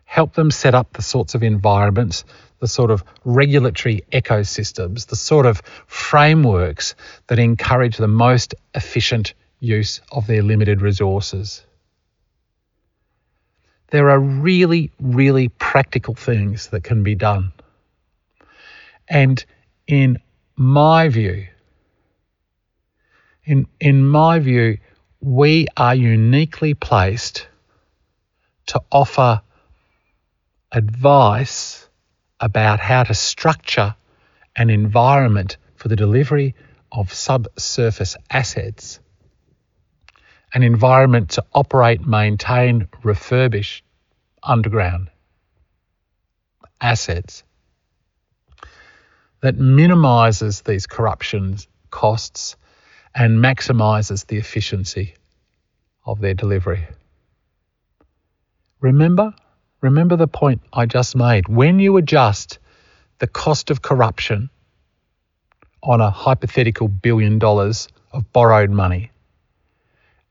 Help 0.08 0.32
them 0.32 0.50
set 0.50 0.74
up 0.74 0.94
the 0.94 1.02
sorts 1.02 1.34
of 1.34 1.42
environments, 1.42 2.24
the 2.60 2.66
sort 2.66 2.90
of 2.90 3.04
regulatory 3.26 4.00
ecosystems, 4.10 5.06
the 5.08 5.14
sort 5.14 5.44
of 5.44 5.60
frameworks 5.86 6.94
that 7.26 7.38
encourage 7.38 7.98
the 7.98 8.08
most 8.08 8.54
efficient 8.74 9.34
use 9.60 10.00
of 10.10 10.26
their 10.26 10.42
limited 10.42 10.80
resources. 10.80 11.62
There 13.90 14.08
are 14.08 14.18
really, 14.18 14.90
really 14.98 15.50
practical 15.50 16.14
things 16.14 16.68
that 16.68 16.84
can 16.84 17.02
be 17.02 17.14
done. 17.14 17.52
And 19.08 19.44
in 19.86 20.18
my 20.56 21.10
view, 21.10 21.48
in, 23.44 23.66
in 23.78 24.08
my 24.08 24.38
view, 24.38 24.78
we 25.20 25.66
are 25.76 25.94
uniquely 25.94 26.72
placed 26.72 27.46
to 28.68 28.80
offer 28.90 29.42
advice 30.72 31.88
about 32.40 32.80
how 32.80 33.02
to 33.02 33.14
structure 33.14 33.94
an 34.56 34.70
environment 34.70 35.56
for 35.76 35.88
the 35.88 35.96
delivery 35.96 36.54
of 36.92 37.12
subsurface 37.12 38.16
assets, 38.30 39.00
an 40.52 40.62
environment 40.62 41.30
to 41.30 41.44
operate, 41.54 42.06
maintain, 42.06 42.88
refurbish 43.02 43.82
underground 44.42 45.10
assets 46.80 47.42
that 49.40 49.56
minimizes 49.56 50.62
these 50.62 50.86
corruption 50.86 51.56
costs 51.90 52.56
and 53.14 53.38
maximizes 53.38 54.26
the 54.26 54.36
efficiency 54.36 55.14
of 56.04 56.20
their 56.20 56.34
delivery. 56.34 56.86
Remember, 58.80 59.34
remember 59.80 60.16
the 60.16 60.28
point 60.28 60.62
I 60.72 60.86
just 60.86 61.16
made. 61.16 61.48
When 61.48 61.78
you 61.78 61.96
adjust 61.96 62.58
the 63.18 63.26
cost 63.26 63.70
of 63.70 63.82
corruption 63.82 64.50
on 65.82 66.00
a 66.00 66.10
hypothetical 66.10 66.88
billion 66.88 67.38
dollars 67.38 67.88
of 68.12 68.32
borrowed 68.32 68.70
money 68.70 69.10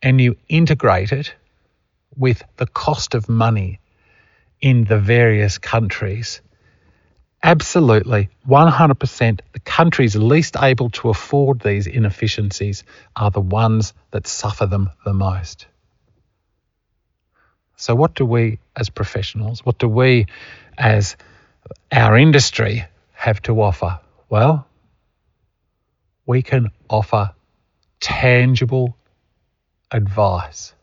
and 0.01 0.19
you 0.19 0.36
integrate 0.49 1.12
it 1.12 1.33
with 2.15 2.43
the 2.57 2.67
cost 2.67 3.15
of 3.15 3.29
money 3.29 3.79
in 4.62 4.86
the 4.86 4.99
various 4.99 5.57
countries, 5.57 6.41
Absolutely, 7.43 8.29
100%. 8.49 9.39
The 9.53 9.60
countries 9.60 10.15
least 10.15 10.55
able 10.60 10.89
to 10.91 11.10
afford 11.10 11.60
these 11.62 11.86
inefficiencies 11.88 12.83
are 13.15 13.31
the 13.31 13.41
ones 13.41 13.93
that 14.12 14.27
suffer 14.27 14.65
them 14.65 14.89
the 15.05 15.13
most. 15.13 15.67
So, 17.79 17.93
what 17.93 18.15
do 18.15 18.25
we 18.25 18.57
as 18.75 18.89
professionals, 18.89 19.63
what 19.63 19.77
do 19.77 19.87
we 19.87 20.25
as 20.79 21.15
our 21.91 22.17
industry 22.17 22.83
have 23.13 23.39
to 23.43 23.61
offer? 23.61 23.99
Well, 24.29 24.67
we 26.25 26.41
can 26.41 26.69
offer 26.89 27.33
tangible 27.99 28.97
advice. 29.91 30.73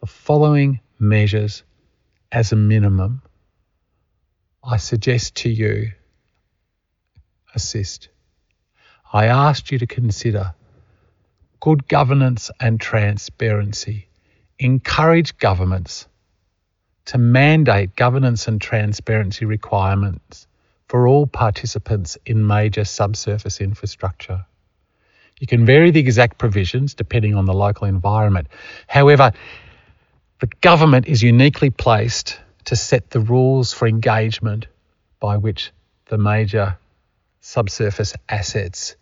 The 0.00 0.06
following 0.06 0.80
measures, 0.98 1.64
as 2.32 2.52
a 2.52 2.56
minimum, 2.56 3.20
I 4.64 4.78
suggest 4.78 5.34
to 5.36 5.50
you 5.50 5.92
assist. 7.54 8.08
I 9.12 9.26
asked 9.26 9.70
you 9.70 9.78
to 9.80 9.86
consider 9.86 10.54
good 11.60 11.86
governance 11.86 12.50
and 12.58 12.80
transparency. 12.80 14.08
Encourage 14.64 15.36
governments 15.38 16.06
to 17.06 17.18
mandate 17.18 17.96
governance 17.96 18.46
and 18.46 18.60
transparency 18.60 19.44
requirements 19.44 20.46
for 20.86 21.08
all 21.08 21.26
participants 21.26 22.16
in 22.24 22.46
major 22.46 22.84
subsurface 22.84 23.60
infrastructure. 23.60 24.46
You 25.40 25.48
can 25.48 25.66
vary 25.66 25.90
the 25.90 25.98
exact 25.98 26.38
provisions 26.38 26.94
depending 26.94 27.34
on 27.34 27.44
the 27.44 27.52
local 27.52 27.88
environment. 27.88 28.46
However, 28.86 29.32
the 30.38 30.46
government 30.60 31.08
is 31.08 31.24
uniquely 31.24 31.70
placed 31.70 32.38
to 32.66 32.76
set 32.76 33.10
the 33.10 33.18
rules 33.18 33.72
for 33.72 33.88
engagement 33.88 34.68
by 35.18 35.38
which 35.38 35.72
the 36.06 36.18
major 36.18 36.78
subsurface 37.40 38.14
assets 38.28 38.94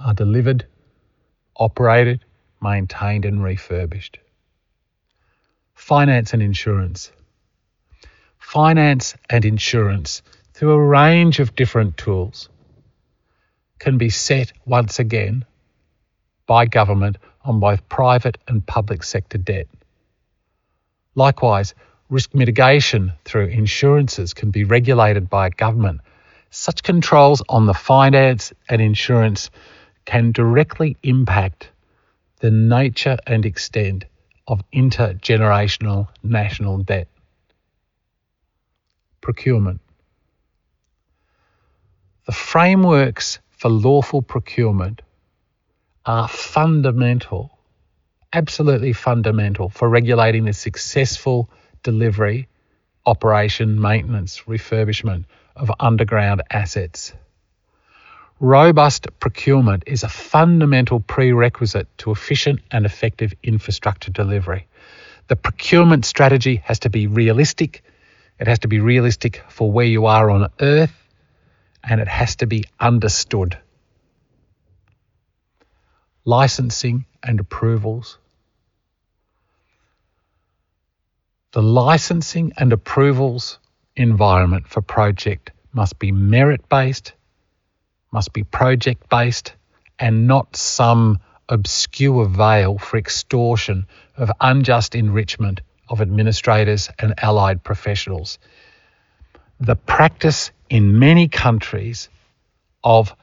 are 0.00 0.14
delivered, 0.14 0.64
operated, 1.56 2.24
maintained, 2.62 3.26
and 3.26 3.44
refurbished. 3.44 4.18
Finance 5.84 6.32
and 6.32 6.40
insurance. 6.42 7.12
Finance 8.38 9.16
and 9.28 9.44
insurance, 9.44 10.22
through 10.54 10.72
a 10.72 10.82
range 10.82 11.40
of 11.40 11.54
different 11.54 11.98
tools, 11.98 12.48
can 13.78 13.98
be 13.98 14.08
set 14.08 14.50
once 14.64 14.98
again 14.98 15.44
by 16.46 16.64
government 16.64 17.18
on 17.44 17.60
both 17.60 17.86
private 17.90 18.38
and 18.48 18.66
public 18.66 19.02
sector 19.02 19.36
debt. 19.36 19.66
Likewise, 21.16 21.74
Risk 22.08 22.34
mitigation 22.34 23.12
through 23.26 23.48
insurances 23.48 24.32
can 24.32 24.50
be 24.50 24.64
regulated 24.64 25.28
by 25.28 25.50
government. 25.50 26.00
Such 26.48 26.82
controls 26.82 27.42
on 27.46 27.66
the 27.66 27.74
finance 27.74 28.54
and 28.70 28.80
insurance 28.80 29.50
can 30.06 30.32
directly 30.32 30.96
impact 31.02 31.68
the 32.40 32.50
nature 32.50 33.18
and 33.26 33.44
extent 33.44 34.06
of 34.46 34.62
intergenerational 34.72 36.08
national 36.22 36.78
debt. 36.78 37.08
Procurement. 39.20 39.80
The 42.26 42.32
frameworks 42.32 43.38
for 43.50 43.68
lawful 43.68 44.22
procurement 44.22 45.02
are 46.06 46.28
fundamental, 46.28 47.58
absolutely 48.32 48.92
fundamental 48.92 49.68
for 49.68 49.88
regulating 49.88 50.44
the 50.44 50.52
successful 50.52 51.48
delivery, 51.82 52.48
operation, 53.06 53.80
maintenance, 53.80 54.42
refurbishment 54.46 55.24
of 55.56 55.70
underground 55.80 56.42
assets. 56.50 57.12
Robust 58.40 59.06
procurement 59.20 59.84
is 59.86 60.02
a 60.02 60.08
fundamental 60.08 61.00
prerequisite 61.00 61.86
to 61.98 62.10
efficient 62.10 62.60
and 62.70 62.84
effective 62.84 63.32
infrastructure 63.42 64.10
delivery. 64.10 64.66
The 65.28 65.36
procurement 65.36 66.04
strategy 66.04 66.56
has 66.64 66.80
to 66.80 66.90
be 66.90 67.06
realistic, 67.06 67.84
it 68.38 68.46
has 68.46 68.58
to 68.60 68.68
be 68.68 68.80
realistic 68.80 69.42
for 69.48 69.70
where 69.70 69.86
you 69.86 70.06
are 70.06 70.30
on 70.30 70.50
Earth, 70.60 70.94
and 71.82 72.00
it 72.00 72.08
has 72.08 72.36
to 72.36 72.46
be 72.46 72.64
understood. 72.80 73.56
Licensing 76.24 77.04
and 77.22 77.40
approvals 77.40 78.18
The 81.54 81.62
licensing 81.62 82.52
and 82.56 82.72
approvals 82.72 83.60
environment 83.94 84.66
for 84.66 84.80
project 84.82 85.52
must 85.72 86.00
be 86.00 86.10
merit 86.10 86.68
based, 86.68 87.12
must 88.14 88.32
be 88.32 88.44
project 88.44 89.08
based, 89.10 89.52
and 89.98 90.28
not 90.28 90.56
some 90.56 91.18
obscure 91.48 92.26
veil 92.26 92.78
for 92.78 92.96
extortion 92.96 93.86
of 94.16 94.30
unjust 94.40 94.94
enrichment 94.94 95.60
of 95.88 96.00
administrators 96.00 96.88
and 97.00 97.12
allied 97.18 97.62
professionals. 97.64 98.38
The 99.58 99.74
practice 99.74 100.52
in 100.70 101.00
many 101.00 101.26
countries 101.26 102.08
of 102.84 103.14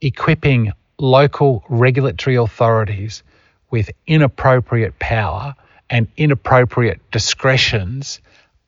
equipping 0.00 0.72
local 0.98 1.64
regulatory 1.68 2.36
authorities 2.36 3.22
with 3.70 3.90
inappropriate 4.08 4.98
power 4.98 5.54
and 5.88 6.08
inappropriate 6.16 7.00
discretions 7.12 8.20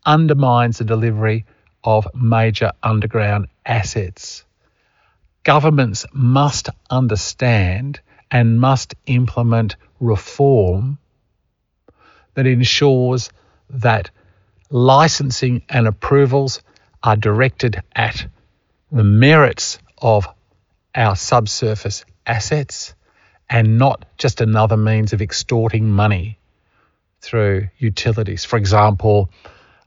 undermines 0.06 0.78
the 0.78 0.84
delivery 0.84 1.44
of 1.82 2.06
major 2.14 2.70
underground 2.82 3.48
assets. 3.66 4.44
Governments 5.44 6.06
must 6.12 6.70
understand 6.90 8.00
and 8.30 8.60
must 8.60 8.94
implement 9.06 9.76
reform 10.00 10.98
that 12.34 12.46
ensures 12.46 13.30
that 13.70 14.10
licensing 14.70 15.62
and 15.68 15.86
approvals 15.86 16.62
are 17.02 17.16
directed 17.16 17.82
at 17.94 18.26
the 18.90 19.04
merits 19.04 19.78
of 19.98 20.26
our 20.94 21.14
subsurface 21.14 22.04
assets 22.26 22.94
and 23.48 23.78
not 23.78 24.04
just 24.16 24.40
another 24.40 24.76
means 24.76 25.12
of 25.12 25.20
extorting 25.20 25.90
money 25.90 26.38
through 27.20 27.68
utilities. 27.78 28.44
For 28.44 28.56
example, 28.56 29.28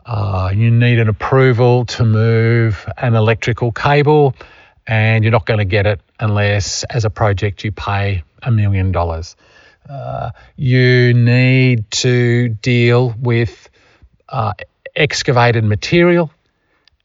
uh, 0.05 0.51
you 0.53 0.71
need 0.71 0.99
an 0.99 1.09
approval 1.09 1.85
to 1.85 2.05
move 2.05 2.87
an 2.97 3.15
electrical 3.15 3.71
cable, 3.71 4.35
and 4.87 5.23
you're 5.23 5.31
not 5.31 5.45
going 5.45 5.59
to 5.59 5.65
get 5.65 5.85
it 5.85 5.99
unless, 6.19 6.83
as 6.85 7.05
a 7.05 7.09
project, 7.09 7.63
you 7.63 7.71
pay 7.71 8.23
a 8.41 8.51
million 8.51 8.91
dollars. 8.91 9.35
Uh, 9.89 10.31
you 10.55 11.13
need 11.13 11.89
to 11.91 12.49
deal 12.49 13.13
with 13.19 13.69
uh, 14.29 14.53
excavated 14.95 15.63
material 15.63 16.31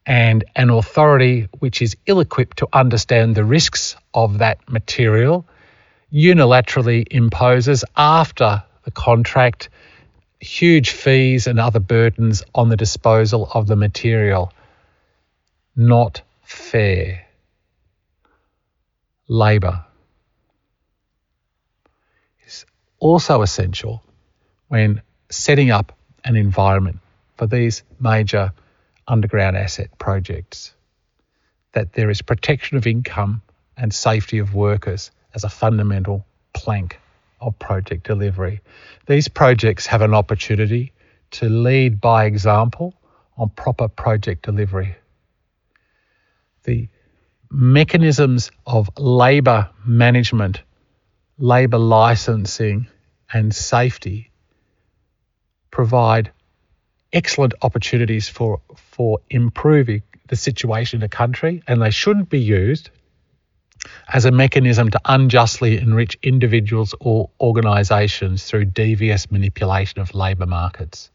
and 0.05 0.43
an 0.55 0.69
authority 0.69 1.47
which 1.59 1.81
is 1.81 1.95
ill 2.05 2.19
equipped 2.19 2.57
to 2.57 2.67
understand 2.73 3.35
the 3.35 3.43
risks 3.43 3.95
of 4.13 4.39
that 4.39 4.69
material 4.69 5.45
unilaterally 6.11 7.05
imposes 7.09 7.85
after 7.95 8.63
the 8.83 8.91
contract 8.91 9.69
huge 10.39 10.91
fees 10.91 11.47
and 11.47 11.59
other 11.59 11.79
burdens 11.79 12.43
on 12.53 12.67
the 12.69 12.75
disposal 12.75 13.49
of 13.53 13.65
the 13.67 13.77
material. 13.77 14.51
Not 15.75 16.21
fair. 16.43 17.22
Labour 19.33 19.83
is 22.45 22.67
also 22.99 23.41
essential 23.41 24.03
when 24.67 25.01
setting 25.31 25.71
up 25.71 25.97
an 26.23 26.35
environment 26.35 26.99
for 27.35 27.47
these 27.47 27.81
major 27.99 28.51
underground 29.07 29.57
asset 29.57 29.89
projects, 29.97 30.75
that 31.71 31.93
there 31.93 32.11
is 32.11 32.21
protection 32.21 32.77
of 32.77 32.85
income 32.85 33.41
and 33.75 33.91
safety 33.91 34.37
of 34.37 34.53
workers 34.53 35.09
as 35.33 35.43
a 35.43 35.49
fundamental 35.49 36.23
plank 36.53 36.99
of 37.41 37.57
project 37.57 38.05
delivery. 38.05 38.61
These 39.07 39.29
projects 39.29 39.87
have 39.87 40.03
an 40.03 40.13
opportunity 40.13 40.93
to 41.31 41.49
lead 41.49 41.99
by 41.99 42.25
example 42.25 42.93
on 43.35 43.49
proper 43.49 43.87
project 43.87 44.43
delivery. 44.43 44.95
The 46.65 46.87
mechanisms 47.53 48.51
of 48.65 48.89
labour 48.97 49.69
management, 49.85 50.63
labour 51.37 51.77
licensing, 51.77 52.87
and 53.31 53.53
safety 53.53 54.31
provide 55.69 56.31
excellent 57.13 57.53
opportunities 57.61 58.27
for, 58.27 58.59
for 58.75 59.19
improving 59.29 60.01
the 60.27 60.35
situation 60.35 61.01
in 61.01 61.05
a 61.05 61.09
country, 61.09 61.61
and 61.67 61.81
they 61.81 61.91
shouldn't 61.91 62.29
be 62.29 62.39
used 62.39 62.89
as 64.11 64.25
a 64.25 64.31
mechanism 64.31 64.89
to 64.89 64.99
unjustly 65.05 65.77
enrich 65.77 66.17
individuals 66.23 66.95
or 66.99 67.29
organisations 67.39 68.45
through 68.45 68.65
devious 68.65 69.29
manipulation 69.29 69.99
of 69.99 70.15
labour 70.15 70.45
markets. 70.45 71.11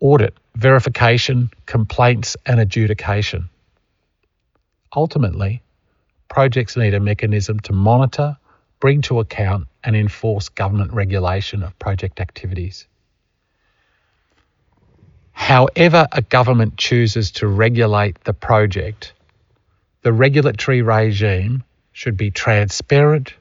Audit, 0.00 0.34
verification, 0.56 1.50
complaints, 1.66 2.36
and 2.46 2.60
adjudication. 2.60 3.48
Ultimately, 4.94 5.62
projects 6.28 6.76
need 6.76 6.94
a 6.94 7.00
mechanism 7.00 7.60
to 7.60 7.72
monitor, 7.72 8.36
bring 8.80 9.02
to 9.02 9.20
account, 9.20 9.66
and 9.82 9.96
enforce 9.96 10.48
government 10.48 10.92
regulation 10.92 11.62
of 11.62 11.78
project 11.78 12.20
activities. 12.20 12.86
However, 15.32 16.06
a 16.12 16.22
government 16.22 16.76
chooses 16.76 17.32
to 17.32 17.48
regulate 17.48 18.22
the 18.24 18.32
project, 18.32 19.12
the 20.02 20.12
regulatory 20.12 20.82
regime 20.82 21.64
should 21.92 22.16
be 22.16 22.30
transparent, 22.30 23.34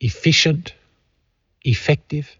efficient, 0.00 0.74
effective, 1.62 2.36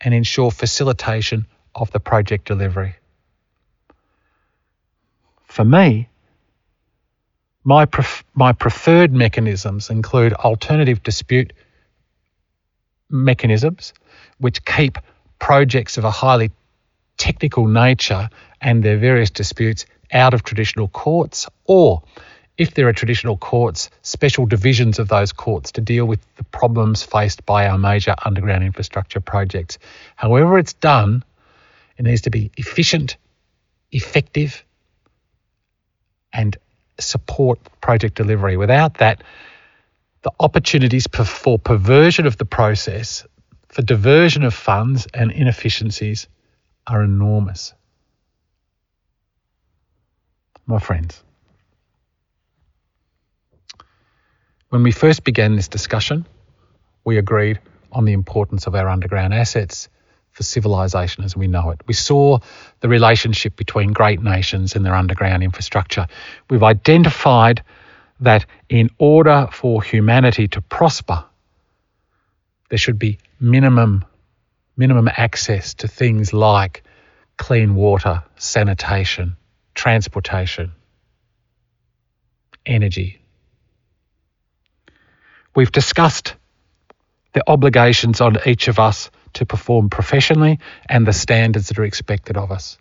and 0.00 0.14
ensure 0.14 0.50
facilitation 0.50 1.46
of 1.80 1.90
the 1.90 1.98
project 1.98 2.46
delivery. 2.46 2.94
For 5.44 5.64
me, 5.64 6.08
my, 7.64 7.86
pref- 7.86 8.24
my 8.34 8.52
preferred 8.52 9.12
mechanisms 9.12 9.90
include 9.90 10.32
alternative 10.34 11.02
dispute 11.02 11.52
mechanisms, 13.08 13.92
which 14.38 14.64
keep 14.64 14.98
projects 15.38 15.98
of 15.98 16.04
a 16.04 16.10
highly 16.10 16.52
technical 17.16 17.66
nature 17.66 18.28
and 18.60 18.82
their 18.82 18.98
various 18.98 19.30
disputes 19.30 19.86
out 20.12 20.34
of 20.34 20.42
traditional 20.42 20.88
courts, 20.88 21.48
or 21.64 22.02
if 22.58 22.74
there 22.74 22.86
are 22.88 22.92
traditional 22.92 23.38
courts, 23.38 23.88
special 24.02 24.44
divisions 24.44 24.98
of 24.98 25.08
those 25.08 25.32
courts 25.32 25.72
to 25.72 25.80
deal 25.80 26.04
with 26.04 26.20
the 26.36 26.44
problems 26.44 27.02
faced 27.02 27.44
by 27.46 27.66
our 27.66 27.78
major 27.78 28.14
underground 28.24 28.62
infrastructure 28.64 29.20
projects. 29.20 29.78
However, 30.16 30.58
it's 30.58 30.74
done, 30.74 31.24
it 32.00 32.04
needs 32.04 32.22
to 32.22 32.30
be 32.30 32.50
efficient, 32.56 33.18
effective, 33.92 34.64
and 36.32 36.56
support 36.98 37.58
project 37.82 38.14
delivery. 38.14 38.56
Without 38.56 38.94
that, 38.94 39.22
the 40.22 40.32
opportunities 40.40 41.06
for 41.12 41.58
perversion 41.58 42.26
of 42.26 42.38
the 42.38 42.46
process, 42.46 43.26
for 43.68 43.82
diversion 43.82 44.44
of 44.44 44.54
funds 44.54 45.08
and 45.12 45.30
inefficiencies 45.30 46.26
are 46.86 47.04
enormous 47.04 47.74
my 50.66 50.78
friends. 50.78 51.22
When 54.70 54.84
we 54.84 54.92
first 54.92 55.22
began 55.24 55.56
this 55.56 55.68
discussion, 55.68 56.24
we 57.04 57.18
agreed 57.18 57.58
on 57.92 58.06
the 58.06 58.12
importance 58.12 58.66
of 58.66 58.74
our 58.74 58.88
underground 58.88 59.34
assets 59.34 59.90
for 60.32 60.42
civilization 60.42 61.24
as 61.24 61.36
we 61.36 61.48
know 61.48 61.70
it. 61.70 61.80
We 61.86 61.94
saw 61.94 62.38
the 62.80 62.88
relationship 62.88 63.56
between 63.56 63.92
great 63.92 64.22
nations 64.22 64.76
and 64.76 64.84
their 64.84 64.94
underground 64.94 65.42
infrastructure. 65.42 66.06
We've 66.48 66.62
identified 66.62 67.62
that 68.20 68.46
in 68.68 68.90
order 68.98 69.48
for 69.52 69.82
humanity 69.82 70.48
to 70.48 70.60
prosper, 70.60 71.24
there 72.68 72.78
should 72.78 72.98
be 72.98 73.18
minimum 73.40 74.04
minimum 74.76 75.10
access 75.14 75.74
to 75.74 75.86
things 75.86 76.32
like 76.32 76.82
clean 77.36 77.74
water, 77.74 78.22
sanitation, 78.36 79.36
transportation, 79.74 80.72
energy. 82.64 83.20
We've 85.54 85.70
discussed 85.70 86.34
the 87.34 87.42
obligations 87.46 88.22
on 88.22 88.38
each 88.46 88.68
of 88.68 88.78
us 88.78 89.10
to 89.34 89.46
perform 89.46 89.90
professionally 89.90 90.58
and 90.88 91.06
the 91.06 91.12
standards 91.12 91.68
that 91.68 91.78
are 91.78 91.84
expected 91.84 92.36
of 92.36 92.50
us. 92.50 92.78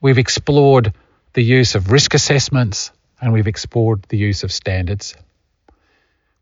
We've 0.00 0.18
explored 0.18 0.92
the 1.32 1.42
use 1.42 1.74
of 1.74 1.92
risk 1.92 2.14
assessments 2.14 2.90
and 3.20 3.32
we've 3.32 3.46
explored 3.46 4.02
the 4.08 4.16
use 4.16 4.42
of 4.42 4.52
standards. 4.52 5.14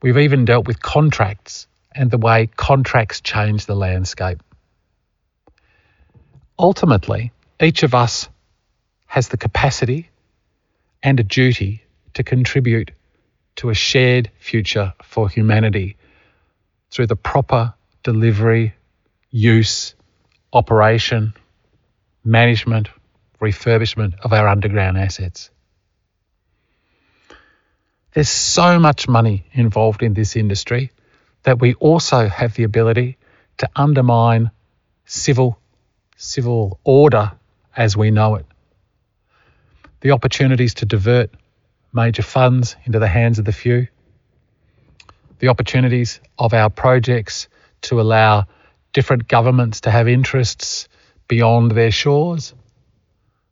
We've 0.01 0.19
even 0.19 0.45
dealt 0.45 0.67
with 0.67 0.81
contracts 0.81 1.67
and 1.93 2.11
the 2.11 2.19
way 2.19 2.47
contracts 2.57 3.21
change 3.21 3.67
the 3.67 3.75
landscape. 3.75 4.43
Ultimately, 6.59 7.33
each 7.61 7.83
of 7.83 7.95
us 7.95 8.29
has 9.07 9.29
the 9.29 9.37
capacity 9.37 10.11
and 11.03 11.19
a 11.19 11.25
duty 11.25 11.85
to 12.15 12.23
contribute 12.23 12.91
to 13.57 13.71
a 13.71 13.75
shared 13.75 14.31
future 14.39 14.93
for 15.03 15.29
humanity 15.29 15.97
through 16.91 17.07
the 17.07 17.17
proper 17.17 17.75
delivery, 18.03 18.75
use, 19.31 19.95
operation, 20.53 21.35
management, 22.25 22.89
refurbishment 23.41 24.19
of 24.21 24.33
our 24.33 24.49
underground 24.49 24.99
assets. 24.99 25.51
There's 28.15 28.29
so 28.29 28.79
much 28.79 29.09
money 29.09 29.45
involved 29.53 30.03
in 30.03 30.15
this 30.15 30.35
industry 30.35 30.91
that 31.43 31.61
we 31.61 31.75
also 31.75 32.27
have 32.27 32.55
the 32.55 32.65
ability 32.65 33.17
to 33.59 33.69
undermine 33.77 34.51
civil 35.05 35.59
civil 36.17 36.81
order 36.83 37.31
as 37.77 37.97
we 37.97 38.11
know 38.11 38.35
it. 38.35 38.47
The 40.01 40.11
opportunities 40.11 40.75
to 40.75 40.87
divert 40.87 41.31
major 41.93 42.23
funds 42.23 42.75
into 42.85 42.99
the 42.99 43.07
hands 43.07 43.39
of 43.39 43.45
the 43.45 43.53
few. 43.53 43.87
The 45.39 45.49
opportunities 45.49 46.21
of 46.39 46.55
our 46.55 46.71
projects 46.71 47.49
to 47.83 48.01
allow 48.01 48.47
different 48.93 49.29
governments 49.29 49.83
to 49.83 49.91
have 49.91 50.09
interests 50.09 50.89
beyond 51.29 51.73
their 51.73 51.91
shores. 51.91 52.55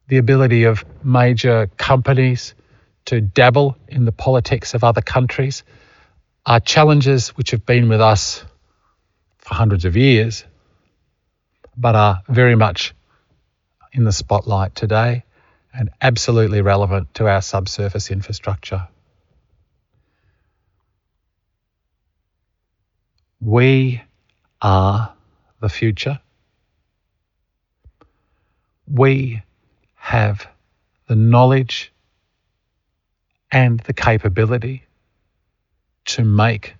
The 0.08 0.16
ability 0.18 0.64
of 0.64 0.84
major 1.04 1.68
companies 1.76 2.54
to 3.06 3.20
dabble 3.20 3.76
in 3.88 4.04
the 4.04 4.12
politics 4.12 4.74
of 4.74 4.84
other 4.84 5.02
countries 5.02 5.62
are 6.44 6.60
challenges 6.60 7.30
which 7.30 7.50
have 7.50 7.66
been 7.66 7.88
with 7.88 8.00
us 8.00 8.44
for 9.38 9.54
hundreds 9.54 9.84
of 9.84 9.96
years, 9.96 10.44
but 11.76 11.94
are 11.94 12.22
very 12.28 12.54
much 12.54 12.94
in 13.92 14.04
the 14.04 14.12
spotlight 14.12 14.74
today 14.74 15.24
and 15.72 15.90
absolutely 16.00 16.62
relevant 16.62 17.12
to 17.14 17.28
our 17.28 17.42
subsurface 17.42 18.10
infrastructure. 18.10 18.88
We 23.40 24.02
are 24.62 25.15
the 25.60 25.68
future. 25.68 26.20
We 28.86 29.42
have 29.94 30.46
the 31.08 31.16
knowledge 31.16 31.92
and 33.50 33.80
the 33.80 33.92
capability 33.92 34.84
to 36.06 36.24
make 36.24 36.74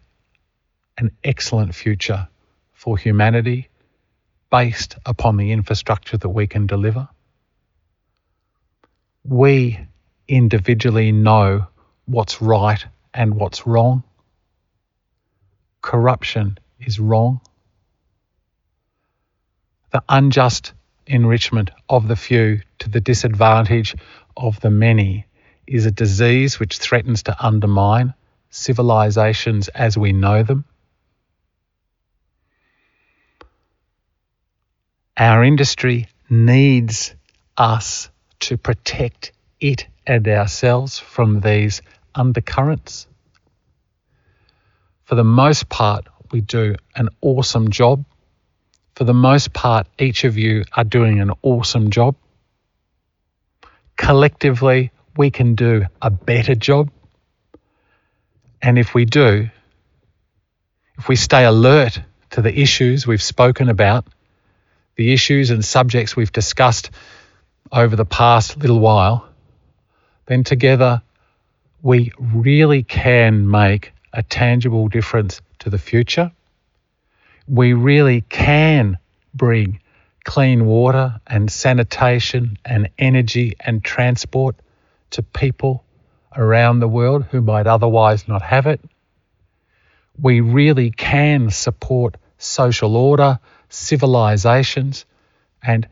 an 0.98 1.10
excellent 1.24 1.74
future 1.74 2.28
for 2.72 2.96
humanity 2.96 3.68
based 4.50 4.96
upon 5.04 5.36
the 5.36 5.52
infrastructure 5.52 6.16
that 6.16 6.28
we 6.28 6.46
can 6.46 6.66
deliver. 6.66 7.08
We 9.24 9.80
individually 10.28 11.12
know 11.12 11.66
what's 12.06 12.40
right 12.40 12.84
and 13.12 13.34
what's 13.34 13.66
wrong. 13.66 14.04
Corruption 15.82 16.58
is 16.78 17.00
wrong. 17.00 17.40
The 19.92 20.02
unjust 20.08 20.72
enrichment 21.06 21.70
of 21.88 22.08
the 22.08 22.16
few 22.16 22.60
to 22.80 22.88
the 22.88 23.00
disadvantage 23.00 23.94
of 24.36 24.60
the 24.60 24.70
many 24.70 25.26
is 25.66 25.86
a 25.86 25.90
disease 25.90 26.58
which 26.58 26.78
threatens 26.78 27.22
to 27.24 27.36
undermine 27.44 28.14
civilizations 28.50 29.68
as 29.68 29.96
we 29.96 30.12
know 30.12 30.42
them. 30.42 30.64
Our 35.16 35.44
industry 35.44 36.08
needs 36.28 37.14
us 37.56 38.10
to 38.40 38.58
protect 38.58 39.32
it 39.60 39.86
and 40.06 40.28
ourselves 40.28 40.98
from 40.98 41.40
these 41.40 41.80
undercurrents. 42.14 43.06
For 45.04 45.14
the 45.14 45.24
most 45.24 45.68
part, 45.68 46.06
we 46.32 46.40
do 46.40 46.76
an 46.94 47.08
awesome 47.20 47.70
job. 47.70 48.04
For 48.96 49.04
the 49.04 49.12
most 49.12 49.52
part, 49.52 49.86
each 49.98 50.24
of 50.24 50.38
you 50.38 50.64
are 50.72 50.82
doing 50.82 51.20
an 51.20 51.30
awesome 51.42 51.90
job. 51.90 52.16
Collectively, 53.96 54.90
we 55.18 55.30
can 55.30 55.54
do 55.54 55.84
a 56.00 56.10
better 56.10 56.54
job. 56.54 56.90
And 58.62 58.78
if 58.78 58.94
we 58.94 59.04
do, 59.04 59.50
if 60.96 61.08
we 61.08 61.16
stay 61.16 61.44
alert 61.44 62.00
to 62.30 62.40
the 62.40 62.58
issues 62.58 63.06
we've 63.06 63.22
spoken 63.22 63.68
about, 63.68 64.06
the 64.94 65.12
issues 65.12 65.50
and 65.50 65.62
subjects 65.62 66.16
we've 66.16 66.32
discussed 66.32 66.90
over 67.70 67.96
the 67.96 68.06
past 68.06 68.56
little 68.56 68.80
while, 68.80 69.28
then 70.24 70.42
together 70.42 71.02
we 71.82 72.12
really 72.18 72.82
can 72.82 73.50
make 73.50 73.92
a 74.14 74.22
tangible 74.22 74.88
difference 74.88 75.42
to 75.58 75.68
the 75.68 75.78
future. 75.78 76.32
We 77.48 77.72
really 77.72 78.22
can 78.22 78.98
bring 79.34 79.80
clean 80.24 80.66
water 80.66 81.20
and 81.26 81.50
sanitation 81.50 82.58
and 82.64 82.90
energy 82.98 83.54
and 83.60 83.84
transport 83.84 84.56
to 85.10 85.22
people 85.22 85.84
around 86.36 86.80
the 86.80 86.88
world 86.88 87.24
who 87.30 87.40
might 87.40 87.66
otherwise 87.66 88.26
not 88.26 88.42
have 88.42 88.66
it. 88.66 88.80
We 90.20 90.40
really 90.40 90.90
can 90.90 91.50
support 91.50 92.16
social 92.38 92.96
order, 92.96 93.38
civilizations, 93.68 95.04
and 95.62 95.86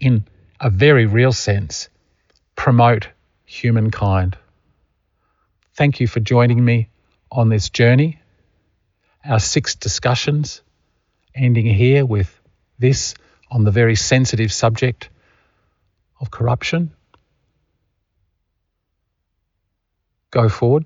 in 0.00 0.24
a 0.60 0.70
very 0.70 1.06
real 1.06 1.32
sense, 1.32 1.88
promote 2.54 3.08
humankind. 3.44 4.36
Thank 5.74 6.00
you 6.00 6.06
for 6.06 6.20
joining 6.20 6.64
me 6.64 6.88
on 7.32 7.48
this 7.48 7.70
journey. 7.70 8.19
Our 9.24 9.38
six 9.38 9.74
discussions, 9.74 10.62
ending 11.34 11.66
here 11.66 12.06
with 12.06 12.40
this 12.78 13.14
on 13.50 13.64
the 13.64 13.70
very 13.70 13.96
sensitive 13.96 14.52
subject 14.52 15.10
of 16.20 16.30
corruption. 16.30 16.92
Go 20.30 20.48
forward 20.48 20.84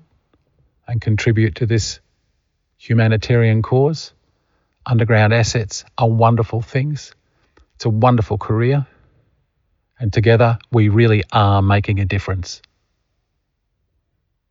and 0.87 0.99
contribute 0.99 1.55
to 1.55 1.65
this 1.65 1.99
humanitarian 2.77 3.61
cause. 3.61 4.13
Underground 4.85 5.33
assets 5.33 5.85
are 5.97 6.09
wonderful 6.09 6.61
things. 6.61 7.13
It's 7.75 7.85
a 7.85 7.89
wonderful 7.89 8.37
career. 8.37 8.85
And 9.99 10.11
together, 10.11 10.59
we 10.71 10.89
really 10.89 11.23
are 11.31 11.61
making 11.61 11.99
a 11.99 12.05
difference. 12.05 12.61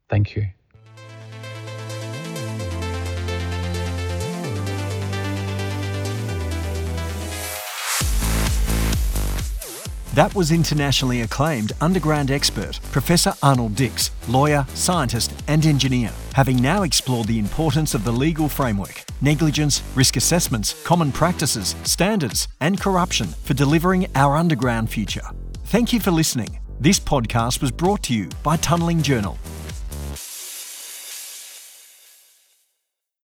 Thank 0.08 0.36
you. 0.36 0.53
That 10.14 10.32
was 10.36 10.52
internationally 10.52 11.22
acclaimed 11.22 11.72
underground 11.80 12.30
expert 12.30 12.78
Professor 12.92 13.34
Arnold 13.42 13.74
Dix, 13.74 14.12
lawyer, 14.28 14.64
scientist, 14.74 15.34
and 15.48 15.66
engineer, 15.66 16.12
having 16.34 16.62
now 16.62 16.84
explored 16.84 17.26
the 17.26 17.40
importance 17.40 17.94
of 17.94 18.04
the 18.04 18.12
legal 18.12 18.48
framework, 18.48 19.02
negligence, 19.20 19.82
risk 19.96 20.16
assessments, 20.16 20.80
common 20.84 21.10
practices, 21.10 21.74
standards, 21.82 22.46
and 22.60 22.80
corruption 22.80 23.26
for 23.26 23.54
delivering 23.54 24.06
our 24.14 24.36
underground 24.36 24.88
future. 24.88 25.28
Thank 25.64 25.92
you 25.92 25.98
for 25.98 26.12
listening. 26.12 26.60
This 26.78 27.00
podcast 27.00 27.60
was 27.60 27.72
brought 27.72 28.04
to 28.04 28.14
you 28.14 28.28
by 28.44 28.56
Tunnelling 28.58 29.02
Journal 29.02 29.36